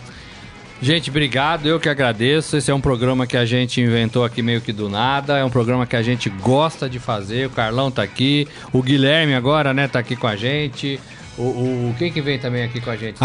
[0.82, 2.56] Gente, obrigado, eu que agradeço.
[2.56, 5.38] Esse é um programa que a gente inventou aqui meio que do nada.
[5.38, 7.46] É um programa que a gente gosta de fazer.
[7.46, 11.00] O Carlão tá aqui, o Guilherme agora, né, tá aqui com a gente.
[11.38, 13.16] O, o- quem que vem também aqui com a gente?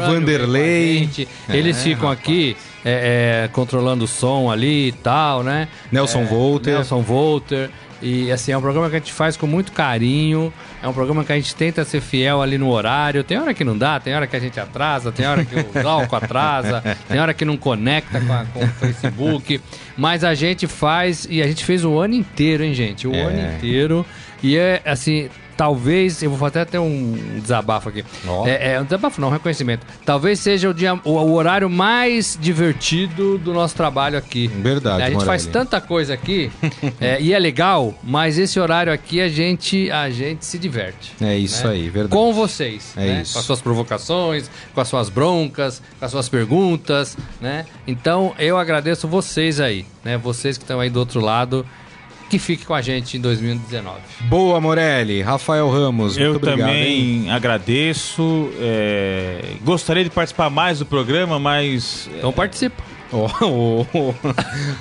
[0.00, 0.98] A Vanderlei.
[1.00, 1.28] gente.
[1.48, 5.68] Eles ficam aqui é, é, controlando o som ali e tal, né?
[5.90, 6.74] Nelson É, Volter.
[6.74, 7.68] Nelson Volter.
[8.00, 10.52] E assim, é um programa que a gente faz com muito carinho.
[10.82, 13.22] É um programa que a gente tenta ser fiel ali no horário.
[13.22, 15.64] Tem hora que não dá, tem hora que a gente atrasa, tem hora que o
[15.80, 19.60] Glauco atrasa, tem hora que não conecta com, a- com o Facebook.
[19.96, 23.06] Mas a gente faz, e a gente fez o ano inteiro, hein, gente?
[23.06, 23.20] O É.
[23.22, 24.04] ano inteiro.
[24.42, 28.04] E é assim, talvez, eu vou fazer até um desabafo aqui.
[28.26, 28.46] Ó.
[28.46, 29.86] É, é um desabafo não, um reconhecimento.
[30.04, 34.48] Talvez seja o, dia, o, o horário mais divertido do nosso trabalho aqui.
[34.48, 35.52] Verdade, A gente faz Morelli.
[35.52, 36.50] tanta coisa aqui
[37.00, 41.12] é, e é legal, mas esse horário aqui a gente, a gente se diverte.
[41.20, 41.72] É isso né?
[41.74, 42.12] aí, verdade.
[42.12, 43.22] Com vocês, É né?
[43.22, 43.34] isso.
[43.34, 47.66] Com as suas provocações, com as suas broncas, com as suas perguntas, né?
[47.86, 50.16] Então eu agradeço vocês aí, né?
[50.18, 51.66] Vocês que estão aí do outro lado,
[52.32, 53.98] que fiquem com a gente em 2019.
[54.22, 55.20] Boa, Morelli.
[55.20, 56.66] Rafael Ramos, Eu muito obrigado.
[56.66, 57.30] também hein?
[57.30, 58.50] agradeço.
[58.58, 62.82] é, Gostaria de participar mais do programa, mas Então participa.
[63.14, 64.14] Oh, oh, oh.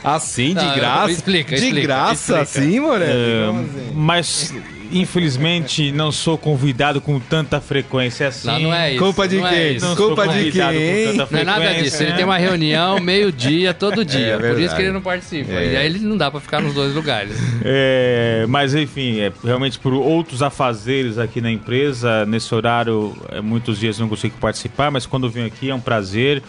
[0.01, 1.11] Assim, de Não, graça?
[1.11, 2.41] explica, de explica, graça, explica.
[2.69, 3.11] assim, Morelli?
[3.11, 3.91] É, assim?
[3.93, 4.53] mas
[4.91, 8.47] infelizmente não sou convidado com tanta frequência assim.
[8.47, 9.03] Não, não é isso.
[9.03, 9.57] Culpa de não quem?
[9.57, 9.85] É isso.
[9.85, 11.17] Não sou Culpa de convidado quem, com hein?
[11.17, 12.03] tanta Não é nada disso.
[12.03, 14.33] Ele tem uma reunião meio-dia, todo dia.
[14.33, 15.51] É Por isso que ele não participa.
[15.51, 15.73] É.
[15.73, 17.35] E aí ele não dá pra ficar nos dois lugares.
[17.63, 23.79] É, mas enfim, é, realmente por outros afazeres aqui na empresa, nesse horário, é, muitos
[23.79, 26.41] dias não consigo participar, mas quando eu venho aqui é um prazer.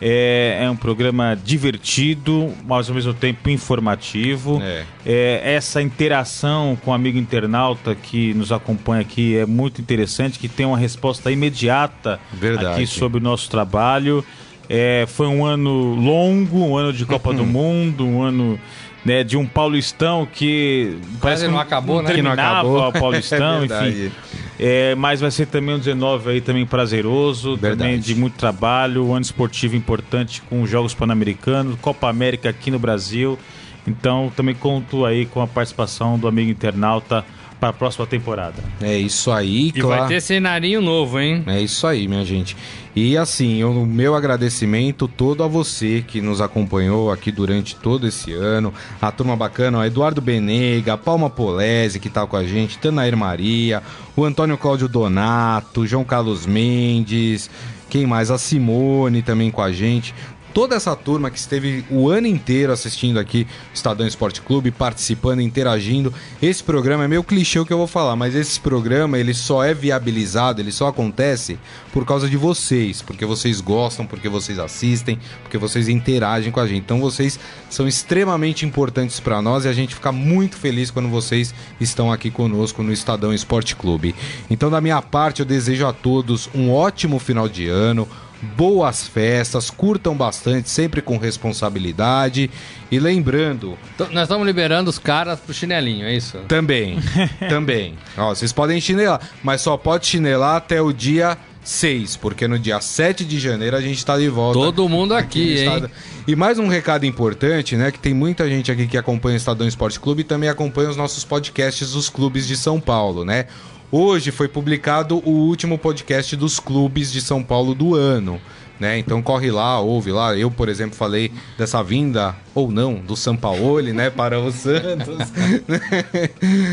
[0.00, 4.60] É, é um programa divertido, mas ao mesmo tempo informativo.
[4.62, 4.84] É.
[5.04, 10.48] É, essa interação com o amigo internauta que nos acompanha aqui é muito interessante, que
[10.48, 12.74] tem uma resposta imediata Verdade.
[12.74, 14.24] aqui sobre o nosso trabalho.
[14.68, 18.60] É, foi um ano longo, um ano de Copa do Mundo, um ano
[19.04, 22.12] né, de um Paulistão que parece que não acabou, né?
[22.12, 22.88] Que não terminava acabou.
[22.88, 24.12] o Paulistão, É enfim.
[24.58, 27.76] É, mas vai ser também um 19 aí também prazeroso, Verdade.
[27.78, 32.70] também de muito trabalho, um ano esportivo importante com os Jogos Pan-Americanos, Copa América aqui
[32.70, 33.38] no Brasil.
[33.86, 37.24] Então também conto aí com a participação do amigo internauta
[37.58, 38.62] para a próxima temporada.
[38.80, 40.02] É isso aí, E claro.
[40.02, 41.42] vai ter cenarinho novo, hein?
[41.46, 42.56] É isso aí, minha gente.
[42.94, 48.32] E assim, o meu agradecimento todo a você que nos acompanhou aqui durante todo esse
[48.32, 48.72] ano.
[49.00, 53.82] A turma bacana, ó, Eduardo Benega, Palma Polese, que tá com a gente, Tanair Maria,
[54.16, 57.48] o Antônio Cláudio Donato, João Carlos Mendes,
[57.88, 58.30] quem mais?
[58.30, 60.14] A Simone também com a gente.
[60.58, 66.12] Toda essa turma que esteve o ano inteiro assistindo aqui Estadão Esporte Clube, participando, interagindo.
[66.42, 69.62] Esse programa é meio clichê o que eu vou falar, mas esse programa ele só
[69.62, 71.60] é viabilizado, ele só acontece
[71.92, 76.66] por causa de vocês, porque vocês gostam, porque vocês assistem, porque vocês interagem com a
[76.66, 76.80] gente.
[76.80, 77.38] Então vocês
[77.70, 82.32] são extremamente importantes para nós e a gente fica muito feliz quando vocês estão aqui
[82.32, 84.12] conosco no Estadão Esporte Clube.
[84.50, 88.08] Então da minha parte eu desejo a todos um ótimo final de ano
[88.56, 92.50] boas festas, curtam bastante, sempre com responsabilidade.
[92.90, 96.38] E lembrando, Então, nós estamos liberando os caras pro chinelinho, é isso?
[96.48, 96.98] também,
[97.48, 102.58] também, ó, vocês podem chinelar, mas só pode chinelar até o dia 6, porque no
[102.58, 104.58] dia 7 de janeiro a gente está de volta.
[104.58, 105.84] Todo mundo no aqui, hein?
[106.26, 107.90] E mais um recado importante, né?
[107.90, 110.96] Que tem muita gente aqui que acompanha o Estadão Esporte Clube e também acompanha os
[110.96, 113.46] nossos podcasts dos clubes de São Paulo, né?
[113.90, 118.38] Hoje foi publicado o último podcast dos clubes de São Paulo do ano.
[118.78, 118.98] Né?
[118.98, 120.36] Então corre lá, ouve lá.
[120.36, 124.10] Eu, por exemplo, falei dessa vinda, ou não, do Sampaoli, né?
[124.10, 125.18] Para o Santos.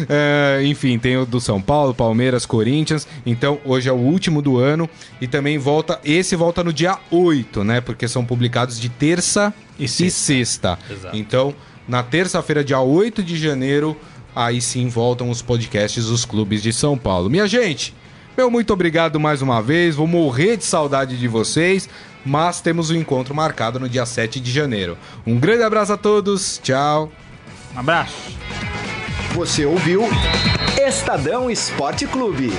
[0.08, 3.08] É, enfim, tem o do São Paulo, Palmeiras, Corinthians.
[3.26, 4.90] Então, hoje é o último do ano.
[5.20, 6.00] E também volta.
[6.04, 7.82] Esse volta no dia 8, né?
[7.82, 10.78] Porque são publicados de terça e sexta.
[10.90, 11.16] Exato.
[11.16, 11.56] Então,
[11.88, 13.98] na terça-feira, dia 8 de janeiro,
[14.36, 17.30] aí sim voltam os podcasts dos clubes de São Paulo.
[17.30, 17.96] Minha gente,
[18.36, 19.96] meu muito obrigado mais uma vez.
[19.96, 21.88] Vou morrer de saudade de vocês,
[22.26, 24.98] mas temos um encontro marcado no dia 7 de janeiro.
[25.26, 26.60] Um grande abraço a todos.
[26.62, 27.12] Tchau.
[27.74, 28.14] Um abraço!
[29.34, 30.04] Você ouviu
[30.78, 32.52] Estadão Esporte Clube.